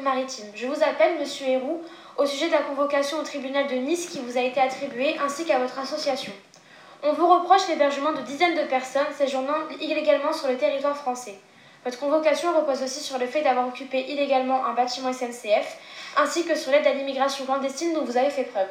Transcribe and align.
Alpes-Maritimes. 0.00 0.52
Je 0.54 0.66
vous 0.66 0.82
appelle, 0.82 1.18
monsieur 1.18 1.46
Héroux, 1.46 1.82
au 2.16 2.24
sujet 2.24 2.46
de 2.46 2.52
la 2.52 2.62
convocation 2.62 3.18
au 3.18 3.22
tribunal 3.22 3.66
de 3.66 3.74
Nice 3.74 4.06
qui 4.06 4.20
vous 4.20 4.38
a 4.38 4.40
été 4.40 4.60
attribuée 4.60 5.16
ainsi 5.22 5.44
qu'à 5.44 5.58
votre 5.58 5.78
association. 5.78 6.32
On 7.02 7.12
vous 7.12 7.28
reproche 7.28 7.68
l'hébergement 7.68 8.12
de 8.12 8.22
dizaines 8.22 8.56
de 8.56 8.68
personnes 8.68 9.12
séjournant 9.16 9.68
illégalement 9.80 10.32
sur 10.32 10.48
le 10.48 10.56
territoire 10.56 10.96
français. 10.96 11.34
Votre 11.84 11.98
convocation 11.98 12.56
repose 12.58 12.82
aussi 12.82 13.00
sur 13.00 13.18
le 13.18 13.26
fait 13.26 13.42
d'avoir 13.42 13.68
occupé 13.68 14.10
illégalement 14.10 14.66
un 14.66 14.74
bâtiment 14.74 15.12
SNCF, 15.12 15.78
ainsi 16.16 16.44
que 16.44 16.54
sur 16.54 16.72
l'aide 16.72 16.86
à 16.86 16.92
l'immigration 16.92 17.44
clandestine 17.44 17.94
dont 17.94 18.04
vous 18.04 18.16
avez 18.16 18.30
fait 18.30 18.44
preuve. 18.44 18.68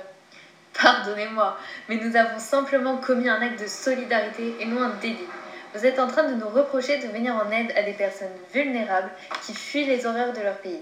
Pardonnez-moi, 0.82 1.58
mais 1.90 1.98
nous 1.98 2.16
avons 2.16 2.40
simplement 2.40 2.98
commis 2.98 3.30
un 3.30 3.42
acte 3.42 3.62
de 3.62 3.68
solidarité 3.68 4.56
et 4.60 4.66
non 4.66 4.82
un 4.82 4.96
délit. 5.02 5.28
Vous 5.74 5.86
êtes 5.86 6.00
en 6.00 6.08
train 6.08 6.24
de 6.24 6.36
nous 6.36 6.50
reprocher 6.50 6.98
de 6.98 7.08
venir 7.08 7.36
en 7.36 7.52
aide 7.52 7.72
à 7.76 7.84
des 7.84 7.94
personnes 7.94 8.28
vulnérables 8.54 9.12
qui 9.44 9.54
fuient 9.54 9.86
les 9.86 10.06
horreurs 10.06 10.34
de 10.34 10.42
leur 10.42 10.58
pays. 10.58 10.82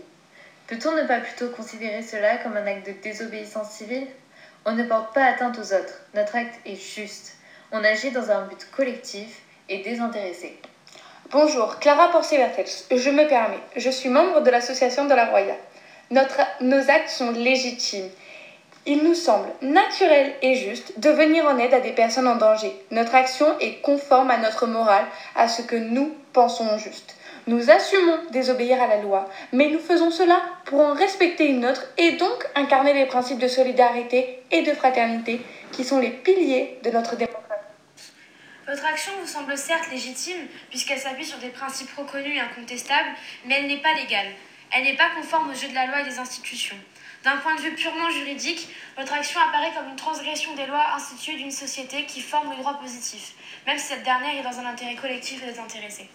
Peut-on 0.67 0.91
ne 0.91 1.03
pas 1.03 1.21
plutôt 1.21 1.47
considérer 1.49 2.01
cela 2.01 2.37
comme 2.37 2.57
un 2.57 2.67
acte 2.67 2.87
de 2.87 2.91
désobéissance 3.01 3.71
civile? 3.71 4.07
On 4.65 4.73
ne 4.73 4.83
porte 4.83 5.13
pas 5.13 5.23
atteinte 5.23 5.57
aux 5.57 5.73
autres. 5.73 6.01
Notre 6.13 6.35
acte 6.35 6.59
est 6.65 6.75
juste. 6.75 7.37
On 7.71 7.83
agit 7.83 8.11
dans 8.11 8.29
un 8.31 8.41
but 8.47 8.67
collectif 8.75 9.39
et 9.69 9.81
désintéressé. 9.81 10.59
Bonjour, 11.31 11.79
Clara 11.79 12.11
Porcier-Bertels. 12.11 12.67
Je 12.91 13.09
me 13.09 13.27
permets. 13.27 13.59
Je 13.77 13.89
suis 13.89 14.09
membre 14.09 14.41
de 14.41 14.49
l'association 14.49 15.05
de 15.05 15.13
la 15.13 15.25
Roya. 15.25 15.55
Nos 16.61 16.89
actes 16.89 17.09
sont 17.09 17.31
légitimes. 17.31 18.09
Il 18.85 19.03
nous 19.03 19.15
semble 19.15 19.49
naturel 19.61 20.33
et 20.41 20.55
juste 20.55 20.99
de 20.99 21.09
venir 21.09 21.45
en 21.45 21.57
aide 21.57 21.73
à 21.73 21.81
des 21.81 21.91
personnes 21.91 22.27
en 22.27 22.35
danger. 22.35 22.73
Notre 22.91 23.15
action 23.15 23.59
est 23.59 23.81
conforme 23.81 24.31
à 24.31 24.37
notre 24.37 24.65
morale, 24.67 25.05
à 25.35 25.49
ce 25.49 25.61
que 25.61 25.75
nous 25.75 26.15
pensons 26.31 26.77
juste. 26.77 27.16
Nous 27.47 27.71
assumons 27.71 28.19
désobéir 28.29 28.81
à 28.81 28.87
la 28.87 28.97
loi, 28.97 29.29
mais 29.53 29.69
nous 29.69 29.79
faisons 29.79 30.11
cela 30.11 30.41
pour 30.65 30.81
en 30.81 30.93
respecter 30.93 31.47
une 31.47 31.65
autre 31.65 31.81
et 31.97 32.11
donc 32.11 32.45
incarner 32.55 32.93
les 32.93 33.05
principes 33.05 33.39
de 33.39 33.47
solidarité 33.47 34.43
et 34.51 34.63
de 34.63 34.73
fraternité 34.73 35.39
qui 35.71 35.85
sont 35.85 35.97
les 35.97 36.09
piliers 36.09 36.77
de 36.83 36.91
notre 36.91 37.15
démocratie. 37.15 37.37
Votre 38.67 38.85
action 38.85 39.13
vous 39.21 39.27
semble 39.27 39.57
certes 39.57 39.89
légitime, 39.89 40.45
puisqu'elle 40.69 40.99
s'appuie 40.99 41.23
sur 41.23 41.37
des 41.37 41.47
principes 41.47 41.89
reconnus 41.95 42.35
et 42.35 42.41
incontestables, 42.41 43.11
mais 43.45 43.59
elle 43.59 43.67
n'est 43.67 43.81
pas 43.81 43.93
légale. 43.93 44.27
Elle 44.73 44.83
n'est 44.83 44.97
pas 44.97 45.11
conforme 45.15 45.49
aux 45.49 45.55
jeux 45.55 45.69
de 45.69 45.75
la 45.75 45.85
loi 45.85 46.01
et 46.01 46.03
des 46.03 46.19
institutions. 46.19 46.75
D'un 47.23 47.37
point 47.37 47.55
de 47.55 47.61
vue 47.61 47.75
purement 47.75 48.09
juridique, 48.09 48.67
votre 48.97 49.13
action 49.13 49.39
apparaît 49.39 49.71
comme 49.73 49.87
une 49.87 49.95
transgression 49.95 50.53
des 50.55 50.65
lois 50.65 50.85
instituées 50.97 51.37
d'une 51.37 51.51
société 51.51 52.03
qui 52.03 52.19
forme 52.19 52.49
le 52.51 52.57
droit 52.57 52.77
positif, 52.77 53.35
même 53.65 53.77
si 53.77 53.85
cette 53.85 54.03
dernière 54.03 54.37
est 54.37 54.43
dans 54.43 54.59
un 54.59 54.65
intérêt 54.65 54.95
collectif 54.95 55.41
et 55.43 55.45
désintéressé. 55.45 56.09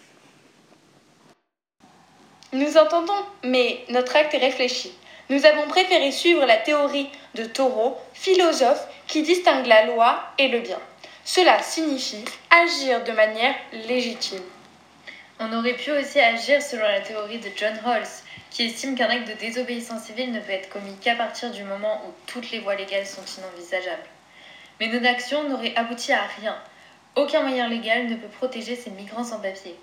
Nous 2.53 2.77
entendons, 2.77 3.25
mais 3.43 3.83
notre 3.89 4.15
acte 4.15 4.35
est 4.35 4.37
réfléchi. 4.37 4.93
Nous 5.29 5.43
avons 5.47 5.67
préféré 5.67 6.11
suivre 6.11 6.45
la 6.45 6.57
théorie 6.57 7.09
de 7.33 7.45
Thoreau, 7.45 7.97
philosophe 8.13 8.85
qui 9.07 9.23
distingue 9.23 9.65
la 9.65 9.87
loi 9.87 10.23
et 10.37 10.49
le 10.49 10.59
bien. 10.59 10.77
Cela 11.25 11.63
signifie 11.63 12.23
agir 12.51 13.03
de 13.03 13.11
manière 13.11 13.55
légitime. 13.87 14.43
On 15.39 15.51
aurait 15.51 15.73
pu 15.73 15.89
aussi 15.93 16.19
agir 16.19 16.61
selon 16.61 16.83
la 16.83 17.01
théorie 17.01 17.39
de 17.39 17.49
John 17.55 17.73
Rawls, 17.83 18.21
qui 18.51 18.67
estime 18.67 18.93
qu'un 18.93 19.09
acte 19.09 19.27
de 19.27 19.33
désobéissance 19.33 20.03
civile 20.03 20.31
ne 20.31 20.39
peut 20.39 20.51
être 20.51 20.69
commis 20.69 20.95
qu'à 21.01 21.15
partir 21.15 21.49
du 21.49 21.63
moment 21.63 22.03
où 22.05 22.11
toutes 22.27 22.51
les 22.51 22.59
voies 22.59 22.75
légales 22.75 23.07
sont 23.07 23.25
inenvisageables. 23.39 24.05
Mais 24.79 24.89
nos 24.89 25.07
actions 25.07 25.49
n'auraient 25.49 25.75
abouti 25.75 26.13
à 26.13 26.21
rien. 26.39 26.55
Aucun 27.15 27.41
moyen 27.41 27.67
légal 27.67 28.05
ne 28.05 28.15
peut 28.15 28.27
protéger 28.27 28.75
ces 28.75 28.91
migrants 28.91 29.23
sans 29.23 29.39
papier. 29.39 29.75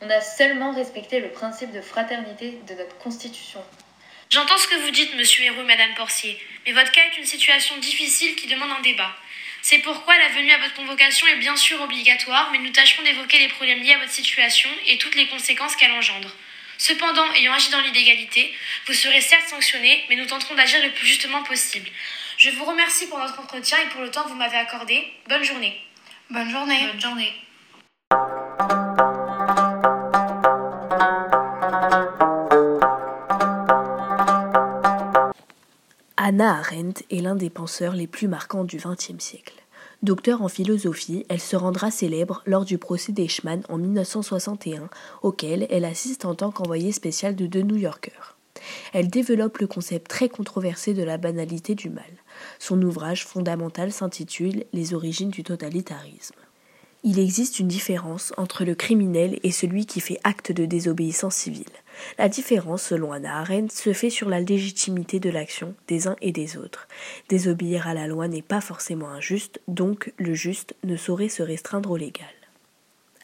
On 0.00 0.10
a 0.10 0.20
seulement 0.20 0.74
respecté 0.74 1.20
le 1.20 1.30
principe 1.30 1.72
de 1.72 1.80
fraternité 1.80 2.58
de 2.66 2.74
notre 2.74 2.98
Constitution. 2.98 3.62
J'entends 4.30 4.58
ce 4.58 4.66
que 4.66 4.74
vous 4.76 4.90
dites, 4.90 5.14
monsieur 5.16 5.44
Héroux 5.44 5.60
et 5.60 5.64
madame 5.64 5.94
Porcier, 5.94 6.38
mais 6.66 6.72
votre 6.72 6.90
cas 6.90 7.02
est 7.02 7.18
une 7.18 7.26
situation 7.26 7.76
difficile 7.78 8.34
qui 8.34 8.46
demande 8.46 8.70
un 8.70 8.82
débat. 8.82 9.14
C'est 9.62 9.78
pourquoi 9.78 10.18
la 10.18 10.28
venue 10.28 10.52
à 10.52 10.58
votre 10.58 10.74
convocation 10.74 11.26
est 11.26 11.36
bien 11.36 11.56
sûr 11.56 11.80
obligatoire, 11.80 12.50
mais 12.52 12.58
nous 12.58 12.70
tâcherons 12.70 13.02
d'évoquer 13.02 13.38
les 13.38 13.48
problèmes 13.48 13.82
liés 13.82 13.94
à 13.94 13.98
votre 13.98 14.10
situation 14.10 14.68
et 14.86 14.98
toutes 14.98 15.14
les 15.14 15.28
conséquences 15.28 15.76
qu'elle 15.76 15.92
engendre. 15.92 16.30
Cependant, 16.76 17.32
ayant 17.34 17.54
agi 17.54 17.70
dans 17.70 17.80
l'illégalité, 17.80 18.52
vous 18.86 18.92
serez 18.92 19.20
certes 19.20 19.48
sanctionné, 19.48 20.04
mais 20.10 20.16
nous 20.16 20.26
tenterons 20.26 20.54
d'agir 20.54 20.82
le 20.82 20.90
plus 20.90 21.06
justement 21.06 21.42
possible. 21.44 21.88
Je 22.36 22.50
vous 22.50 22.64
remercie 22.64 23.08
pour 23.08 23.18
notre 23.18 23.40
entretien 23.40 23.78
et 23.78 23.88
pour 23.90 24.02
le 24.02 24.10
temps 24.10 24.24
que 24.24 24.28
vous 24.28 24.34
m'avez 24.34 24.58
accordé. 24.58 25.10
Bonne 25.28 25.44
journée. 25.44 25.80
Bonne 26.28 26.50
journée. 26.50 26.86
Bonne 26.88 27.00
journée. 27.00 27.32
Anna 36.26 36.56
Arendt 36.56 37.04
est 37.10 37.20
l'un 37.20 37.34
des 37.36 37.50
penseurs 37.50 37.92
les 37.92 38.06
plus 38.06 38.28
marquants 38.28 38.64
du 38.64 38.78
XXe 38.78 39.22
siècle. 39.22 39.62
Docteur 40.02 40.40
en 40.40 40.48
philosophie, 40.48 41.26
elle 41.28 41.38
se 41.38 41.54
rendra 41.54 41.90
célèbre 41.90 42.42
lors 42.46 42.64
du 42.64 42.78
procès 42.78 43.12
d'Eichmann 43.12 43.62
en 43.68 43.76
1961, 43.76 44.88
auquel 45.20 45.66
elle 45.68 45.84
assiste 45.84 46.24
en 46.24 46.34
tant 46.34 46.50
qu'envoyée 46.50 46.92
spéciale 46.92 47.36
de 47.36 47.44
deux 47.44 47.60
New 47.60 47.76
Yorkers. 47.76 48.38
Elle 48.94 49.08
développe 49.08 49.58
le 49.58 49.66
concept 49.66 50.08
très 50.10 50.30
controversé 50.30 50.94
de 50.94 51.02
la 51.02 51.18
banalité 51.18 51.74
du 51.74 51.90
mal. 51.90 52.10
Son 52.58 52.80
ouvrage 52.80 53.26
fondamental 53.26 53.92
s'intitule 53.92 54.64
Les 54.72 54.94
origines 54.94 55.28
du 55.28 55.42
totalitarisme. 55.42 56.36
Il 57.02 57.18
existe 57.18 57.58
une 57.58 57.68
différence 57.68 58.32
entre 58.38 58.64
le 58.64 58.74
criminel 58.74 59.38
et 59.42 59.52
celui 59.52 59.84
qui 59.84 60.00
fait 60.00 60.20
acte 60.24 60.52
de 60.52 60.64
désobéissance 60.64 61.34
civile. 61.34 61.64
La 62.18 62.28
différence, 62.28 62.82
selon 62.82 63.12
Anna 63.12 63.38
Arendt, 63.38 63.74
se 63.74 63.92
fait 63.92 64.10
sur 64.10 64.28
la 64.28 64.40
légitimité 64.40 65.20
de 65.20 65.30
l'action 65.30 65.74
des 65.88 66.08
uns 66.08 66.16
et 66.20 66.32
des 66.32 66.56
autres. 66.56 66.88
Désobéir 67.28 67.88
à 67.88 67.94
la 67.94 68.06
loi 68.06 68.28
n'est 68.28 68.42
pas 68.42 68.60
forcément 68.60 69.08
injuste, 69.08 69.60
donc 69.68 70.12
le 70.18 70.34
juste 70.34 70.74
ne 70.84 70.96
saurait 70.96 71.28
se 71.28 71.42
restreindre 71.42 71.90
au 71.90 71.96
légal. 71.96 72.26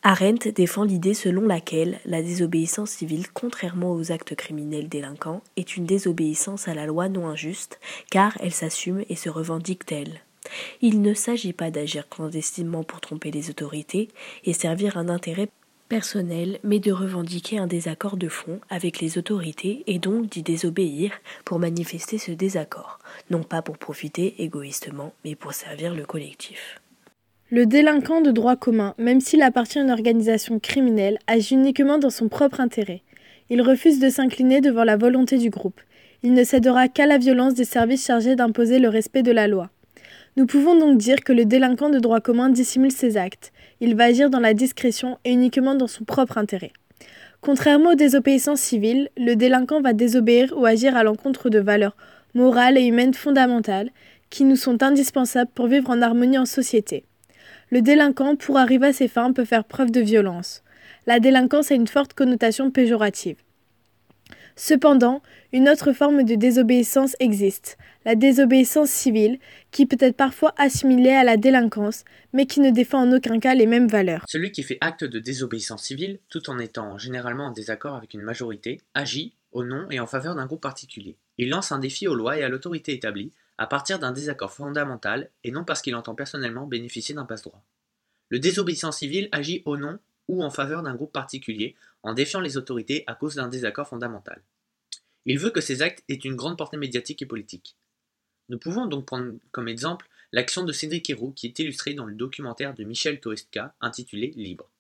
Arendt 0.03 0.51
défend 0.53 0.85
l'idée 0.85 1.13
selon 1.13 1.47
laquelle 1.47 2.01
la 2.07 2.23
désobéissance 2.23 2.91
civile, 2.91 3.27
contrairement 3.35 3.93
aux 3.93 4.13
actes 4.13 4.35
criminels 4.35 4.89
délinquants, 4.89 5.43
est 5.57 5.77
une 5.77 5.85
désobéissance 5.85 6.69
à 6.69 6.75
la 6.75 6.87
loi 6.87 7.11
non 7.11 7.29
injuste, 7.29 7.79
car 8.11 8.39
elle 8.41 8.53
s'assume 8.53 9.05
et 9.11 9.17
se 9.17 9.29
revendique 9.29 9.85
telle. 9.85 10.23
Il 10.81 11.03
ne 11.03 11.13
s'agit 11.13 11.53
pas 11.53 11.71
d'agir 11.71 12.09
clandestinement 12.09 12.83
pour 12.83 13.03
tromper 13.03 13.31
les 13.31 13.51
autorités 13.51 14.09
et 14.45 14.55
servir 14.55 14.97
un 14.97 15.11
intérêt 15.11 15.51
personnel, 15.91 16.61
mais 16.63 16.79
de 16.79 16.93
revendiquer 16.93 17.59
un 17.59 17.67
désaccord 17.67 18.17
de 18.17 18.29
fond 18.29 18.61
avec 18.71 19.01
les 19.01 19.19
autorités 19.19 19.83
et 19.89 19.99
donc 19.99 20.31
d'y 20.31 20.43
désobéir 20.43 21.11
pour 21.45 21.59
manifester 21.59 22.17
ce 22.17 22.31
désaccord, 22.31 23.01
non 23.29 23.43
pas 23.43 23.61
pour 23.61 23.77
profiter 23.77 24.43
égoïstement, 24.43 25.13
mais 25.25 25.35
pour 25.35 25.53
servir 25.53 25.95
le 25.95 26.07
collectif. 26.07 26.81
Le 27.51 27.67
délinquant 27.67 28.21
de 28.21 28.31
droit 28.31 28.55
commun, 28.55 28.95
même 28.97 29.21
s'il 29.21 29.43
appartient 29.43 29.81
à 29.81 29.83
une 29.83 29.91
organisation 29.91 30.61
criminelle, 30.61 31.19
agit 31.27 31.55
uniquement 31.55 31.99
dans 31.99 32.09
son 32.09 32.29
propre 32.29 32.61
intérêt. 32.61 33.03
Il 33.51 33.61
refuse 33.61 33.99
de 33.99 34.09
s'incliner 34.09 34.61
devant 34.61 34.85
la 34.85 34.97
volonté 34.97 35.39
du 35.39 35.51
groupe. 35.51 35.81
Il 36.23 36.35
ne 36.35 36.45
cédera 36.45 36.87
qu'à 36.87 37.07
la 37.07 37.19
violence 37.19 37.55
des 37.55 37.65
services 37.65 38.07
chargés 38.07 38.37
d'imposer 38.37 38.79
le 38.79 38.89
respect 38.89 39.25
de 39.25 39.33
la 39.33 39.49
loi. 39.49 39.71
Nous 40.37 40.47
pouvons 40.47 40.79
donc 40.79 40.99
dire 40.99 41.25
que 41.25 41.33
le 41.33 41.45
délinquant 41.45 41.91
de 41.91 41.99
droit 41.99 42.21
commun 42.21 42.49
dissimule 42.49 42.93
ses 42.93 43.17
actes. 43.17 43.53
Il 43.81 43.97
va 43.97 44.05
agir 44.05 44.31
dans 44.31 44.41
la 44.41 44.55
discrétion 44.55 45.19
et 45.25 45.33
uniquement 45.33 45.75
dans 45.75 45.87
son 45.87 46.05
propre 46.05 46.37
intérêt. 46.37 46.73
Contrairement 47.41 47.93
aux 47.93 47.95
désobéissances 47.95 48.61
civiles, 48.61 49.09
le 49.17 49.35
délinquant 49.35 49.81
va 49.81 49.95
désobéir 49.95 50.53
ou 50.57 50.67
agir 50.67 50.97
à 50.97 51.03
l'encontre 51.03 51.49
de 51.49 51.59
valeurs 51.59 51.97
morales 52.35 52.77
et 52.77 52.85
humaines 52.85 53.15
fondamentales 53.15 53.91
qui 54.29 54.45
nous 54.45 54.57
sont 54.57 54.83
indispensables 54.83 55.51
pour 55.55 55.67
vivre 55.67 55.91
en 55.91 56.03
harmonie 56.03 56.39
en 56.39 56.45
société. 56.45 57.05
Le 57.71 57.81
délinquant, 57.81 58.37
pour 58.37 58.59
arriver 58.59 58.89
à 58.89 58.93
ses 58.93 59.09
fins, 59.09 59.33
peut 59.33 59.45
faire 59.45 59.65
preuve 59.65 59.91
de 59.91 60.01
violence. 60.01 60.63
La 61.07 61.19
délinquance 61.19 61.71
a 61.71 61.75
une 61.75 61.87
forte 61.87 62.13
connotation 62.15 62.71
péjorative. 62.71 63.37
Cependant, 64.63 65.23
une 65.55 65.71
autre 65.71 65.95
forme 65.95 66.23
de 66.23 66.35
désobéissance 66.35 67.17
existe, 67.19 67.79
la 68.05 68.15
désobéissance 68.15 68.91
civile, 68.91 69.39
qui 69.71 69.87
peut 69.87 69.97
être 69.99 70.19
parfois 70.19 70.53
assimilée 70.59 71.13
à 71.13 71.25
la 71.25 71.39
délinquance, 71.39 72.05
mais 72.35 72.45
qui 72.45 72.61
ne 72.61 72.71
défend 72.71 73.09
en 73.09 73.17
aucun 73.17 73.41
cas 73.41 73.55
les 73.55 73.65
mêmes 73.65 73.89
valeurs. 73.89 74.23
Celui 74.29 74.53
qui 74.53 74.63
fait 74.63 74.77
acte 74.83 75.03
de 75.03 75.19
désobéissance 75.19 75.85
civile, 75.85 76.19
tout 76.29 76.51
en 76.51 76.59
étant 76.59 76.99
généralement 76.99 77.47
en 77.47 77.53
désaccord 77.53 77.95
avec 77.95 78.13
une 78.13 78.21
majorité, 78.21 78.83
agit 78.93 79.33
au 79.53 79.65
nom 79.65 79.87
et 79.91 79.99
en 79.99 80.07
faveur 80.07 80.35
d'un 80.35 80.45
groupe 80.45 80.61
particulier. 80.61 81.17
Il 81.39 81.49
lance 81.49 81.73
un 81.73 81.79
défi 81.79 82.07
aux 82.07 82.15
lois 82.15 82.37
et 82.37 82.43
à 82.43 82.51
l'autorité 82.51 82.93
établie, 82.93 83.33
à 83.57 83.67
partir 83.67 83.99
d'un 83.99 84.13
désaccord 84.13 84.53
fondamental, 84.53 85.31
et 85.43 85.53
non 85.53 85.65
parce 85.65 85.81
qu'il 85.81 85.97
entend 85.97 86.15
personnellement 86.15 86.67
bénéficier 86.67 87.15
d'un 87.15 87.25
passe-droit. 87.25 87.63
Le 88.29 88.39
désobéissant 88.39 88.93
civil 88.93 89.31
agit 89.33 89.63
au 89.65 89.79
nom 89.79 89.99
ou 90.29 90.45
en 90.45 90.51
faveur 90.51 90.83
d'un 90.83 90.95
groupe 90.95 91.13
particulier, 91.13 91.75
en 92.03 92.15
défiant 92.15 92.41
les 92.41 92.57
autorités 92.57 93.05
à 93.07 93.15
cause 93.15 93.35
d'un 93.35 93.49
désaccord 93.49 93.89
fondamental. 93.89 94.43
Il 95.27 95.39
veut 95.39 95.51
que 95.51 95.61
ces 95.61 95.83
actes 95.83 96.03
aient 96.09 96.15
une 96.15 96.37
grande 96.37 96.57
portée 96.57 96.77
médiatique 96.77 97.23
et 97.23 97.27
politique. 97.27 97.77
Nous 98.49 98.59
pouvons 98.59 98.87
donc 98.87 99.07
prendre 99.07 99.33
comme 99.53 99.69
exemple 99.69 100.09
l'action 100.33 100.65
de 100.65 100.73
Cédric 100.73 101.11
Héroux 101.11 101.33
qui 101.33 101.47
est 101.47 101.59
illustrée 101.59 101.95
dans 101.95 102.07
le 102.07 102.15
documentaire 102.15 102.75
de 102.75 102.85
Michel 102.85 103.21
Toestka 103.21 103.75
intitulé 103.81 104.33
Libre. 104.37 104.71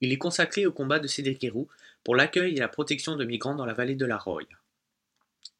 Il 0.00 0.12
est 0.12 0.18
consacré 0.18 0.66
au 0.66 0.72
combat 0.72 0.98
de 0.98 1.06
Cédric 1.06 1.44
Héroux 1.44 1.68
pour 2.04 2.16
l'accueil 2.16 2.54
et 2.54 2.60
la 2.60 2.68
protection 2.68 3.16
de 3.16 3.24
migrants 3.24 3.54
dans 3.54 3.66
la 3.66 3.74
vallée 3.74 3.96
de 3.96 4.06
la 4.06 4.16
Roye. 4.16 4.46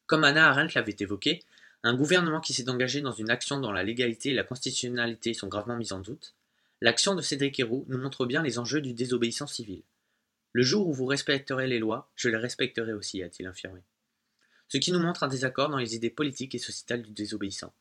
Comme 0.07 0.23
Anna 0.23 0.49
Arendt 0.49 0.73
l'avait 0.75 0.95
évoqué, 0.99 1.41
un 1.83 1.95
gouvernement 1.95 2.41
qui 2.41 2.53
s'est 2.53 2.69
engagé 2.69 3.01
dans 3.01 3.11
une 3.11 3.29
action 3.29 3.59
dont 3.59 3.71
la 3.71 3.83
légalité 3.83 4.29
et 4.29 4.33
la 4.33 4.43
constitutionnalité 4.43 5.33
sont 5.33 5.47
gravement 5.47 5.77
mises 5.77 5.93
en 5.93 5.99
doute, 5.99 6.33
l'action 6.81 7.15
de 7.15 7.21
Cédric 7.21 7.59
Héroux 7.59 7.85
nous 7.87 7.97
montre 7.97 8.25
bien 8.25 8.43
les 8.43 8.59
enjeux 8.59 8.81
du 8.81 8.93
désobéissance 8.93 9.53
civile. 9.53 9.83
Le 10.53 10.63
jour 10.63 10.87
où 10.87 10.93
vous 10.93 11.05
respecterez 11.05 11.67
les 11.67 11.79
lois, 11.79 12.11
je 12.15 12.27
les 12.29 12.37
respecterai 12.37 12.93
aussi, 12.93 13.23
a-t-il 13.23 13.47
affirmé. 13.47 13.81
Ce 14.67 14.77
qui 14.77 14.91
nous 14.91 14.99
montre 14.99 15.23
un 15.23 15.27
désaccord 15.27 15.69
dans 15.69 15.77
les 15.77 15.95
idées 15.95 16.09
politiques 16.09 16.55
et 16.55 16.59
sociétales 16.59 17.03
du 17.03 17.11
désobéissant. 17.11 17.73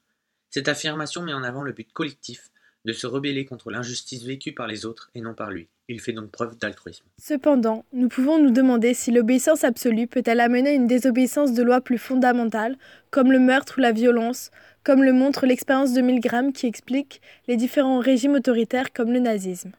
Cette 0.50 0.68
affirmation 0.68 1.22
met 1.22 1.32
en 1.32 1.42
avant 1.42 1.62
le 1.62 1.72
but 1.72 1.92
collectif 1.92 2.50
de 2.84 2.92
se 2.92 3.06
rebeller 3.06 3.44
contre 3.44 3.70
l'injustice 3.70 4.24
vécue 4.24 4.52
par 4.52 4.66
les 4.66 4.86
autres 4.86 5.10
et 5.14 5.20
non 5.20 5.34
par 5.34 5.50
lui. 5.50 5.68
Il 5.88 6.00
fait 6.00 6.12
donc 6.12 6.30
preuve 6.30 6.56
d'altruisme. 6.56 7.04
Cependant, 7.18 7.84
nous 7.92 8.08
pouvons 8.08 8.42
nous 8.42 8.52
demander 8.52 8.94
si 8.94 9.10
l'obéissance 9.10 9.64
absolue 9.64 10.06
peut-elle 10.06 10.40
amener 10.40 10.74
une 10.74 10.86
désobéissance 10.86 11.52
de 11.52 11.62
loi 11.62 11.80
plus 11.80 11.98
fondamentale, 11.98 12.78
comme 13.10 13.32
le 13.32 13.38
meurtre 13.38 13.78
ou 13.78 13.80
la 13.80 13.92
violence, 13.92 14.50
comme 14.84 15.02
le 15.02 15.12
montre 15.12 15.46
l'expérience 15.46 15.92
de 15.92 16.00
Milgram 16.00 16.52
qui 16.52 16.66
explique 16.66 17.20
les 17.48 17.56
différents 17.56 17.98
régimes 17.98 18.34
autoritaires 18.34 18.92
comme 18.92 19.12
le 19.12 19.18
nazisme. 19.18 19.72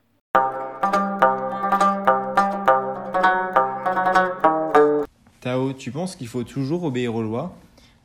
Tu 5.77 5.91
penses 5.91 6.15
qu'il 6.15 6.27
faut 6.27 6.43
toujours 6.43 6.83
obéir 6.83 7.15
aux 7.15 7.21
lois? 7.23 7.55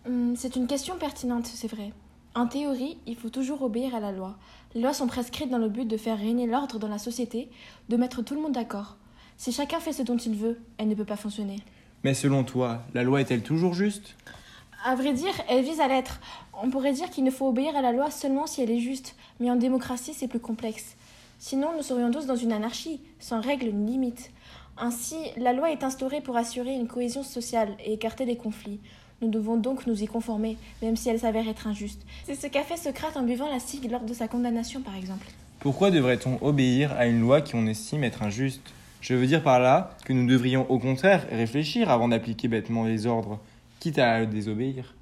Hum, 0.07 0.35
C'est 0.37 0.57
une 0.57 0.67
question 0.67 0.97
pertinente, 0.97 1.47
c'est 1.47 1.69
vrai. 1.71 1.93
En 2.35 2.47
théorie, 2.47 2.99
il 3.07 3.17
faut 3.17 3.31
toujours 3.31 3.63
obéir 3.63 3.95
à 3.95 4.01
la 4.01 4.13
loi. 4.13 4.37
Les 4.75 4.81
lois 4.83 4.93
sont 4.93 5.07
prescrites 5.07 5.49
dans 5.51 5.59
le 5.59 5.69
but 5.71 5.87
de 5.89 5.97
faire 5.97 6.19
régner 6.19 6.47
l'ordre 6.47 6.79
dans 6.79 6.89
la 6.89 6.99
société, 6.99 7.49
de 7.89 7.97
mettre 7.97 8.23
tout 8.23 8.35
le 8.35 8.43
monde 8.43 8.53
d'accord. 8.53 8.97
Si 9.39 9.53
chacun 9.53 9.81
fait 9.81 9.93
ce 9.93 10.03
dont 10.03 10.17
il 10.19 10.35
veut, 10.35 10.59
elle 10.77 10.89
ne 10.89 10.95
peut 10.95 11.05
pas 11.05 11.17
fonctionner. 11.17 11.61
Mais 12.05 12.15
selon 12.15 12.45
toi, 12.45 12.83
la 12.95 13.03
loi 13.03 13.21
est-elle 13.23 13.43
toujours 13.43 13.75
juste? 13.75 14.17
À 14.85 14.95
vrai 14.95 15.13
dire, 15.15 15.33
elle 15.49 15.65
vise 15.65 15.81
à 15.81 15.89
l'être. 15.89 16.21
On 16.63 16.71
pourrait 16.71 16.93
dire 16.93 17.11
qu'il 17.11 17.25
ne 17.25 17.31
faut 17.31 17.49
obéir 17.49 17.75
à 17.75 17.83
la 17.83 17.93
loi 17.93 18.11
seulement 18.11 18.47
si 18.47 18.61
elle 18.61 18.71
est 18.71 18.81
juste, 18.81 19.17
mais 19.41 19.51
en 19.51 19.57
démocratie, 19.57 20.15
c'est 20.15 20.29
plus 20.29 20.41
complexe. 20.41 20.95
Sinon, 21.39 21.71
nous 21.77 21.83
serions 21.83 22.11
tous 22.11 22.27
dans 22.27 22.37
une 22.37 22.53
anarchie, 22.53 23.01
sans 23.19 23.41
règles 23.41 23.71
ni 23.71 23.93
limites. 23.93 24.31
Ainsi, 24.79 25.17
la 25.39 25.55
loi 25.55 25.73
est 25.73 25.85
instaurée 25.85 26.21
pour 26.21 26.37
assurer 26.37 26.75
une 26.75 26.87
cohésion 26.87 27.23
sociale 27.23 27.71
et 27.85 27.95
écarter 27.95 28.27
des 28.27 28.37
conflits. 28.37 28.81
Nous 29.23 29.31
devons 29.31 29.57
donc 29.57 29.87
nous 29.87 30.03
y 30.03 30.07
conformer, 30.07 30.59
même 30.83 30.97
si 30.97 31.09
elle 31.09 31.19
s'avère 31.19 31.49
être 31.49 31.67
injuste. 31.67 32.03
C'est 32.27 32.35
ce 32.35 32.47
qu'a 32.47 32.63
fait 32.63 32.77
Socrate 32.77 33.17
en 33.17 33.23
buvant 33.23 33.51
la 33.51 33.59
cigue 33.59 33.91
lors 33.91 34.03
de 34.03 34.13
sa 34.13 34.29
condamnation, 34.29 34.83
par 34.83 34.95
exemple. 34.95 35.27
Pourquoi 35.61 35.91
devrait-on 35.91 36.39
obéir 36.43 36.93
à 36.93 37.07
une 37.07 37.21
loi 37.21 37.41
qu'on 37.41 37.67
estime 37.67 38.05
être 38.05 38.23
injuste? 38.23 38.61
Je 39.01 39.15
veux 39.15 39.27
dire 39.27 39.43
par 39.43 39.61
là 39.61 39.97
que 40.05 40.13
nous 40.13 40.27
devrions 40.27 40.71
au 40.71 40.79
contraire 40.79 41.27
réfléchir 41.31 41.89
avant 41.89 42.09
d'appliquer 42.09 42.49
bêtement 42.49 42.85
les 42.85 43.07
ordres, 43.07 43.39
quitte 43.81 43.99
à 43.99 44.27
désobéir. 44.27 44.95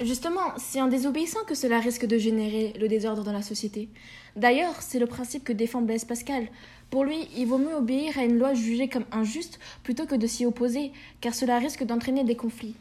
Justement, 0.00 0.52
c'est 0.56 0.82
en 0.82 0.88
désobéissant 0.88 1.44
que 1.46 1.54
cela 1.54 1.78
risque 1.78 2.06
de 2.06 2.18
générer 2.18 2.72
le 2.80 2.88
désordre 2.88 3.22
dans 3.22 3.32
la 3.32 3.42
société. 3.42 3.88
D'ailleurs, 4.34 4.74
c'est 4.80 4.98
le 4.98 5.06
principe 5.06 5.44
que 5.44 5.52
défend 5.52 5.82
Blaise 5.82 6.04
Pascal. 6.04 6.48
Pour 6.94 7.02
lui, 7.02 7.26
il 7.36 7.46
vaut 7.46 7.58
mieux 7.58 7.74
obéir 7.74 8.16
à 8.16 8.22
une 8.22 8.38
loi 8.38 8.54
jugée 8.54 8.86
comme 8.86 9.02
injuste 9.10 9.58
plutôt 9.82 10.06
que 10.06 10.14
de 10.14 10.28
s'y 10.28 10.46
opposer, 10.46 10.92
car 11.20 11.34
cela 11.34 11.58
risque 11.58 11.82
d'entraîner 11.82 12.22
des 12.22 12.36
conflits. 12.36 12.76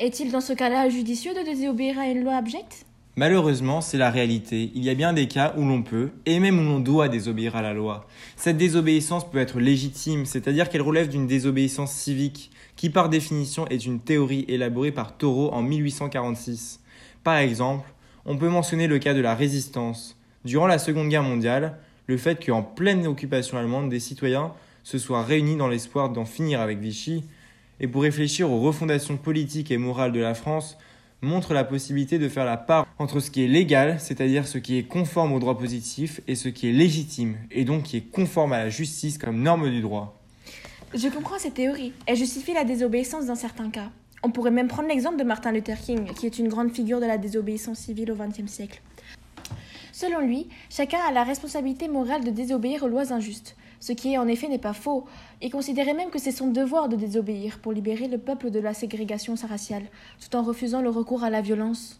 Est-il 0.00 0.32
dans 0.32 0.40
ce 0.40 0.52
cas-là 0.52 0.88
judicieux 0.88 1.32
de 1.32 1.44
désobéir 1.44 1.96
à 1.96 2.08
une 2.08 2.24
loi 2.24 2.34
abjecte? 2.34 2.86
Malheureusement, 3.14 3.80
c'est 3.80 3.98
la 3.98 4.10
réalité. 4.10 4.72
Il 4.74 4.82
y 4.82 4.90
a 4.90 4.96
bien 4.96 5.12
des 5.12 5.28
cas 5.28 5.54
où 5.56 5.64
l'on 5.64 5.84
peut, 5.84 6.10
et 6.26 6.40
même 6.40 6.58
où 6.58 6.64
l'on 6.64 6.80
doit 6.80 7.08
désobéir 7.08 7.54
à 7.54 7.62
la 7.62 7.72
loi. 7.72 8.08
Cette 8.34 8.56
désobéissance 8.56 9.30
peut 9.30 9.38
être 9.38 9.60
légitime, 9.60 10.26
c'est-à-dire 10.26 10.68
qu'elle 10.68 10.82
relève 10.82 11.08
d'une 11.08 11.28
désobéissance 11.28 11.92
civique, 11.92 12.50
qui 12.74 12.90
par 12.90 13.08
définition 13.08 13.68
est 13.68 13.86
une 13.86 14.00
théorie 14.00 14.44
élaborée 14.48 14.90
par 14.90 15.16
Thoreau 15.16 15.52
en 15.52 15.62
1846. 15.62 16.80
Par 17.22 17.36
exemple, 17.36 17.88
on 18.24 18.38
peut 18.38 18.48
mentionner 18.48 18.88
le 18.88 18.98
cas 18.98 19.14
de 19.14 19.20
la 19.20 19.36
résistance. 19.36 20.16
Durant 20.44 20.66
la 20.66 20.80
Seconde 20.80 21.10
Guerre 21.10 21.22
mondiale, 21.22 21.78
le 22.06 22.16
fait 22.16 22.44
qu'en 22.44 22.62
pleine 22.62 23.06
occupation 23.06 23.58
allemande, 23.58 23.90
des 23.90 24.00
citoyens 24.00 24.52
se 24.84 24.98
soient 24.98 25.24
réunis 25.24 25.56
dans 25.56 25.68
l'espoir 25.68 26.10
d'en 26.10 26.24
finir 26.24 26.60
avec 26.60 26.78
Vichy, 26.78 27.24
et 27.80 27.88
pour 27.88 28.02
réfléchir 28.02 28.50
aux 28.50 28.60
refondations 28.60 29.16
politiques 29.16 29.70
et 29.70 29.78
morales 29.78 30.12
de 30.12 30.20
la 30.20 30.34
France, 30.34 30.78
montre 31.22 31.54
la 31.54 31.64
possibilité 31.64 32.18
de 32.18 32.28
faire 32.28 32.44
la 32.44 32.56
part 32.56 32.86
entre 32.98 33.20
ce 33.20 33.30
qui 33.30 33.44
est 33.44 33.48
légal, 33.48 33.98
c'est-à-dire 33.98 34.46
ce 34.46 34.58
qui 34.58 34.78
est 34.78 34.84
conforme 34.84 35.32
au 35.32 35.38
droit 35.38 35.58
positif, 35.58 36.20
et 36.28 36.34
ce 36.34 36.48
qui 36.48 36.68
est 36.68 36.72
légitime, 36.72 37.36
et 37.50 37.64
donc 37.64 37.84
qui 37.84 37.96
est 37.96 38.10
conforme 38.10 38.52
à 38.52 38.58
la 38.58 38.70
justice 38.70 39.18
comme 39.18 39.42
norme 39.42 39.70
du 39.70 39.80
droit. 39.80 40.20
Je 40.94 41.08
comprends 41.08 41.38
cette 41.38 41.54
théorie. 41.54 41.92
Elle 42.06 42.16
justifie 42.16 42.54
la 42.54 42.64
désobéissance 42.64 43.26
dans 43.26 43.34
certains 43.34 43.70
cas. 43.70 43.90
On 44.22 44.30
pourrait 44.30 44.50
même 44.50 44.68
prendre 44.68 44.88
l'exemple 44.88 45.18
de 45.18 45.24
Martin 45.24 45.52
Luther 45.52 45.78
King, 45.78 46.12
qui 46.14 46.26
est 46.26 46.38
une 46.38 46.48
grande 46.48 46.72
figure 46.72 47.00
de 47.00 47.06
la 47.06 47.18
désobéissance 47.18 47.78
civile 47.78 48.10
au 48.12 48.16
XXe 48.16 48.50
siècle. 48.50 48.80
Selon 49.98 50.20
lui, 50.20 50.46
chacun 50.68 50.98
a 51.08 51.10
la 51.10 51.24
responsabilité 51.24 51.88
morale 51.88 52.22
de 52.22 52.30
désobéir 52.30 52.82
aux 52.82 52.88
lois 52.88 53.14
injustes, 53.14 53.56
ce 53.80 53.94
qui 53.94 54.18
en 54.18 54.28
effet 54.28 54.46
n'est 54.46 54.58
pas 54.58 54.74
faux. 54.74 55.06
Il 55.40 55.50
considérait 55.50 55.94
même 55.94 56.10
que 56.10 56.18
c'est 56.18 56.32
son 56.32 56.50
devoir 56.50 56.90
de 56.90 56.96
désobéir 56.96 57.60
pour 57.60 57.72
libérer 57.72 58.06
le 58.06 58.18
peuple 58.18 58.50
de 58.50 58.60
la 58.60 58.74
ségrégation 58.74 59.34
raciale, 59.48 59.84
tout 60.20 60.36
en 60.36 60.42
refusant 60.42 60.82
le 60.82 60.90
recours 60.90 61.24
à 61.24 61.30
la 61.30 61.40
violence. 61.40 61.98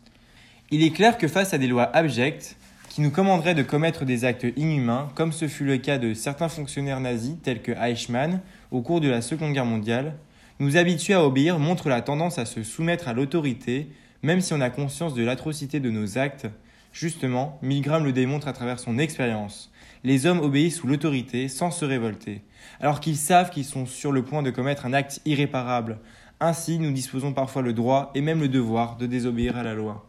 Il 0.70 0.82
est 0.82 0.90
clair 0.90 1.16
que 1.16 1.26
face 1.26 1.54
à 1.54 1.58
des 1.58 1.68
lois 1.68 1.88
abjectes, 1.96 2.56
qui 2.90 3.00
nous 3.00 3.10
commanderaient 3.10 3.54
de 3.54 3.62
commettre 3.62 4.04
des 4.04 4.26
actes 4.26 4.46
inhumains, 4.58 5.08
comme 5.14 5.32
ce 5.32 5.48
fut 5.48 5.64
le 5.64 5.78
cas 5.78 5.96
de 5.96 6.12
certains 6.12 6.50
fonctionnaires 6.50 7.00
nazis 7.00 7.36
tels 7.42 7.62
que 7.62 7.72
Eichmann 7.72 8.42
au 8.72 8.82
cours 8.82 9.00
de 9.00 9.08
la 9.08 9.22
Seconde 9.22 9.54
Guerre 9.54 9.64
mondiale, 9.64 10.16
nous 10.58 10.76
habituer 10.76 11.14
à 11.14 11.24
obéir 11.24 11.58
montre 11.58 11.88
la 11.88 12.02
tendance 12.02 12.38
à 12.38 12.44
se 12.44 12.62
soumettre 12.62 13.08
à 13.08 13.14
l'autorité, 13.14 13.88
même 14.22 14.42
si 14.42 14.52
on 14.52 14.60
a 14.60 14.68
conscience 14.68 15.14
de 15.14 15.24
l'atrocité 15.24 15.80
de 15.80 15.88
nos 15.88 16.18
actes. 16.18 16.46
Justement, 16.98 17.58
Milgram 17.60 18.04
le 18.04 18.12
démontre 18.14 18.48
à 18.48 18.54
travers 18.54 18.78
son 18.78 18.96
expérience. 18.96 19.70
Les 20.02 20.24
hommes 20.24 20.40
obéissent 20.40 20.78
sous 20.78 20.86
l'autorité 20.86 21.46
sans 21.46 21.70
se 21.70 21.84
révolter, 21.84 22.40
alors 22.80 23.00
qu'ils 23.00 23.18
savent 23.18 23.50
qu'ils 23.50 23.66
sont 23.66 23.84
sur 23.84 24.12
le 24.12 24.24
point 24.24 24.42
de 24.42 24.50
commettre 24.50 24.86
un 24.86 24.94
acte 24.94 25.20
irréparable. 25.26 25.98
Ainsi, 26.40 26.78
nous 26.78 26.92
disposons 26.92 27.34
parfois 27.34 27.60
le 27.60 27.74
droit 27.74 28.12
et 28.14 28.22
même 28.22 28.40
le 28.40 28.48
devoir 28.48 28.96
de 28.96 29.04
désobéir 29.04 29.58
à 29.58 29.62
la 29.62 29.74
loi. 29.74 30.05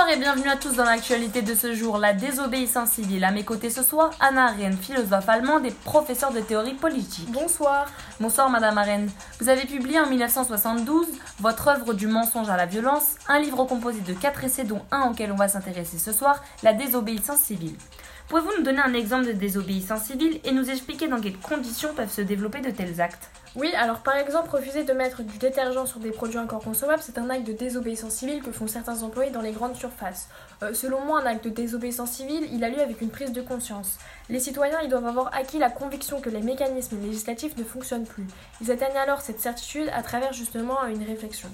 Bonsoir 0.00 0.16
et 0.16 0.18
bienvenue 0.18 0.48
à 0.48 0.56
tous 0.56 0.76
dans 0.76 0.84
l'actualité 0.84 1.42
de 1.42 1.54
ce 1.54 1.74
jour, 1.74 1.98
la 1.98 2.14
désobéissance 2.14 2.92
civile. 2.92 3.22
À 3.22 3.32
mes 3.32 3.44
côtés 3.44 3.68
ce 3.68 3.82
soir, 3.82 4.10
Anna 4.18 4.46
Arendt, 4.46 4.78
philosophe 4.80 5.28
allemande 5.28 5.66
et 5.66 5.72
professeure 5.72 6.32
de 6.32 6.40
théorie 6.40 6.72
politique. 6.72 7.30
Bonsoir. 7.30 7.86
Bonsoir 8.18 8.48
Madame 8.48 8.78
Arendt. 8.78 9.12
Vous 9.40 9.50
avez 9.50 9.66
publié 9.66 10.00
en 10.00 10.06
1972 10.06 11.06
votre 11.40 11.68
œuvre 11.68 11.92
du 11.92 12.06
mensonge 12.06 12.48
à 12.48 12.56
la 12.56 12.64
violence, 12.64 13.16
un 13.28 13.40
livre 13.40 13.64
composé 13.64 14.00
de 14.00 14.14
quatre 14.14 14.42
essais 14.42 14.64
dont 14.64 14.80
un 14.90 15.10
auquel 15.10 15.32
on 15.32 15.36
va 15.36 15.48
s'intéresser 15.48 15.98
ce 15.98 16.14
soir, 16.14 16.42
la 16.62 16.72
désobéissance 16.72 17.40
civile. 17.40 17.76
Pouvez-vous 18.30 18.58
nous 18.58 18.62
donner 18.62 18.78
un 18.78 18.94
exemple 18.94 19.26
de 19.26 19.32
désobéissance 19.32 20.04
civile 20.04 20.38
et 20.44 20.52
nous 20.52 20.70
expliquer 20.70 21.08
dans 21.08 21.20
quelles 21.20 21.36
conditions 21.36 21.92
peuvent 21.96 22.12
se 22.12 22.20
développer 22.20 22.60
de 22.60 22.70
tels 22.70 23.00
actes? 23.00 23.28
Oui, 23.56 23.72
alors 23.74 24.04
par 24.04 24.14
exemple, 24.14 24.50
refuser 24.50 24.84
de 24.84 24.92
mettre 24.92 25.24
du 25.24 25.36
détergent 25.36 25.84
sur 25.84 25.98
des 25.98 26.12
produits 26.12 26.38
encore 26.38 26.62
consommables, 26.62 27.02
c'est 27.02 27.18
un 27.18 27.28
acte 27.28 27.44
de 27.44 27.52
désobéissance 27.52 28.12
civile 28.12 28.40
que 28.40 28.52
font 28.52 28.68
certains 28.68 29.02
employés 29.02 29.32
dans 29.32 29.40
les 29.40 29.50
grandes 29.50 29.74
surfaces. 29.74 30.28
Euh, 30.62 30.72
selon 30.74 31.04
moi, 31.04 31.20
un 31.22 31.26
acte 31.26 31.46
de 31.46 31.50
désobéissance 31.50 32.12
civile, 32.12 32.46
il 32.52 32.62
a 32.62 32.68
lieu 32.68 32.78
avec 32.78 33.00
une 33.00 33.10
prise 33.10 33.32
de 33.32 33.42
conscience. 33.42 33.98
Les 34.28 34.38
citoyens, 34.38 34.78
ils 34.84 34.88
doivent 34.88 35.08
avoir 35.08 35.34
acquis 35.34 35.58
la 35.58 35.68
conviction 35.68 36.20
que 36.20 36.30
les 36.30 36.40
mécanismes 36.40 37.02
législatifs 37.02 37.56
ne 37.56 37.64
fonctionnent 37.64 38.06
plus. 38.06 38.28
Ils 38.60 38.70
atteignent 38.70 38.96
alors 38.96 39.22
cette 39.22 39.40
certitude 39.40 39.90
à 39.92 40.04
travers 40.04 40.32
justement 40.32 40.86
une 40.86 41.02
réflexion. 41.02 41.48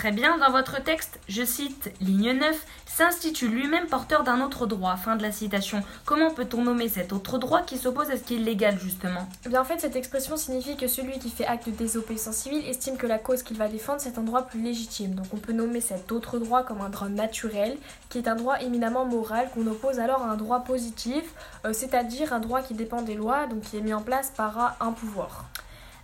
Très 0.00 0.12
bien, 0.12 0.38
dans 0.38 0.50
votre 0.50 0.82
texte, 0.82 1.20
je 1.28 1.44
cite 1.44 1.92
ligne 2.00 2.32
9, 2.32 2.56
s'institue 2.96 3.48
lui-même 3.48 3.86
porteur 3.86 4.24
d'un 4.24 4.40
autre 4.40 4.66
droit. 4.66 4.96
Fin 4.96 5.16
de 5.16 5.22
la 5.22 5.32
citation. 5.32 5.82
Comment 6.04 6.30
peut-on 6.30 6.62
nommer 6.62 6.88
cet 6.88 7.12
autre 7.12 7.38
droit 7.38 7.62
qui 7.62 7.78
s'oppose 7.78 8.10
à 8.10 8.16
ce 8.16 8.22
qui 8.22 8.34
est 8.34 8.38
légal, 8.38 8.78
justement? 8.78 9.28
Eh 9.46 9.48
bien, 9.48 9.60
en 9.60 9.64
fait, 9.64 9.80
cette 9.80 9.96
expression 9.96 10.36
signifie 10.36 10.76
que 10.76 10.88
celui 10.88 11.18
qui 11.18 11.30
fait 11.30 11.46
acte 11.46 11.66
de 11.66 11.72
désobéissance 11.72 12.36
civile 12.36 12.66
estime 12.68 12.96
que 12.96 13.06
la 13.06 13.18
cause 13.18 13.42
qu'il 13.42 13.56
va 13.56 13.68
défendre, 13.68 14.00
c'est 14.00 14.18
un 14.18 14.22
droit 14.22 14.42
plus 14.42 14.60
légitime. 14.60 15.14
Donc, 15.14 15.26
on 15.32 15.36
peut 15.36 15.52
nommer 15.52 15.80
cet 15.80 16.10
autre 16.10 16.38
droit 16.38 16.64
comme 16.64 16.80
un 16.80 16.88
droit 16.88 17.08
naturel, 17.08 17.78
qui 18.08 18.18
est 18.18 18.28
un 18.28 18.34
droit 18.34 18.60
éminemment 18.60 19.04
moral, 19.04 19.48
qu'on 19.54 19.66
oppose 19.68 20.00
alors 20.00 20.22
à 20.22 20.30
un 20.30 20.36
droit 20.36 20.60
positif, 20.60 21.24
euh, 21.64 21.72
c'est-à-dire 21.72 22.32
un 22.32 22.40
droit 22.40 22.60
qui 22.60 22.74
dépend 22.74 23.02
des 23.02 23.14
lois, 23.14 23.46
donc 23.46 23.62
qui 23.62 23.76
est 23.76 23.82
mis 23.82 23.94
en 23.94 24.02
place 24.02 24.32
par 24.36 24.76
un 24.80 24.92
pouvoir. 24.92 25.44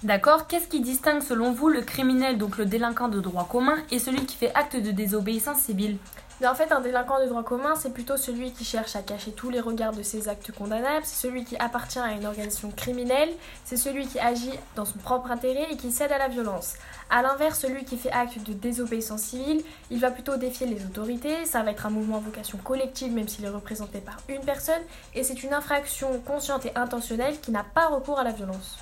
D'accord 0.03 0.47
Qu'est-ce 0.47 0.69
qui 0.69 0.81
distingue 0.81 1.23
selon 1.23 1.53
vous 1.53 1.69
le 1.69 1.81
criminel, 1.81 2.39
donc 2.39 2.59
le 2.59 2.67
délinquant 2.67 3.09
de 3.09 3.19
droit 3.19 3.49
commun, 3.51 3.77
et 3.91 3.99
celui 3.99 4.25
qui 4.25 4.37
fait 4.37 4.55
acte 4.55 4.77
de 4.77 4.91
désobéissance 4.91 5.59
civile? 5.59 5.97
Mais 6.41 6.47
en 6.47 6.55
fait, 6.55 6.71
un 6.71 6.81
délinquant 6.81 7.19
de 7.19 7.27
droit 7.27 7.43
commun, 7.43 7.75
c'est 7.77 7.95
plutôt 7.95 8.19
celui 8.19 8.53
qui 8.53 8.65
cherche 8.65 8.95
à 8.95 9.01
cacher 9.01 9.33
tous 9.33 9.49
les 9.49 9.61
regards 9.61 9.95
de 9.95 10.03
ses 10.03 10.29
actes 10.29 10.53
condamnables, 10.53 11.07
c'est 11.07 11.27
celui 11.27 11.45
qui 11.47 11.57
appartient 11.57 11.99
à 11.99 12.13
une 12.13 12.27
organisation 12.27 12.71
criminelle, 12.71 13.31
c'est 13.65 13.79
celui 13.79 14.07
qui 14.07 14.19
agit 14.19 14.53
dans 14.75 14.85
son 14.85 14.99
propre 14.99 15.31
intérêt 15.31 15.67
et 15.71 15.79
qui 15.79 15.91
cède 15.91 16.13
à 16.13 16.19
la 16.19 16.29
violence. 16.29 16.75
A 17.09 17.23
l'inverse, 17.23 17.61
celui 17.61 17.87
qui 17.87 17.97
fait 17.97 18.13
acte 18.13 18.39
de 18.47 18.53
désobéissance 18.53 19.23
civile, 19.23 19.63
il 19.91 19.99
va 19.99 20.11
plutôt 20.11 20.37
défier 20.37 20.67
les 20.67 20.85
autorités, 20.85 21.47
ça 21.47 21.63
va 21.63 21.71
être 21.71 21.87
un 21.87 21.91
mouvement 21.91 22.19
à 22.19 22.21
vocation 22.21 22.59
collective 22.59 23.15
même 23.15 23.29
s'il 23.29 23.47
est 23.47 23.49
représenté 23.49 24.01
par 24.01 24.19
une 24.29 24.45
personne, 24.45 24.83
et 25.15 25.23
c'est 25.23 25.43
une 25.43 25.55
infraction 25.55 26.21
consciente 26.21 26.67
et 26.67 26.77
intentionnelle 26.77 27.41
qui 27.41 27.51
n'a 27.51 27.65
pas 27.65 27.87
recours 27.87 28.19
à 28.19 28.25
la 28.25 28.33
violence. 28.33 28.77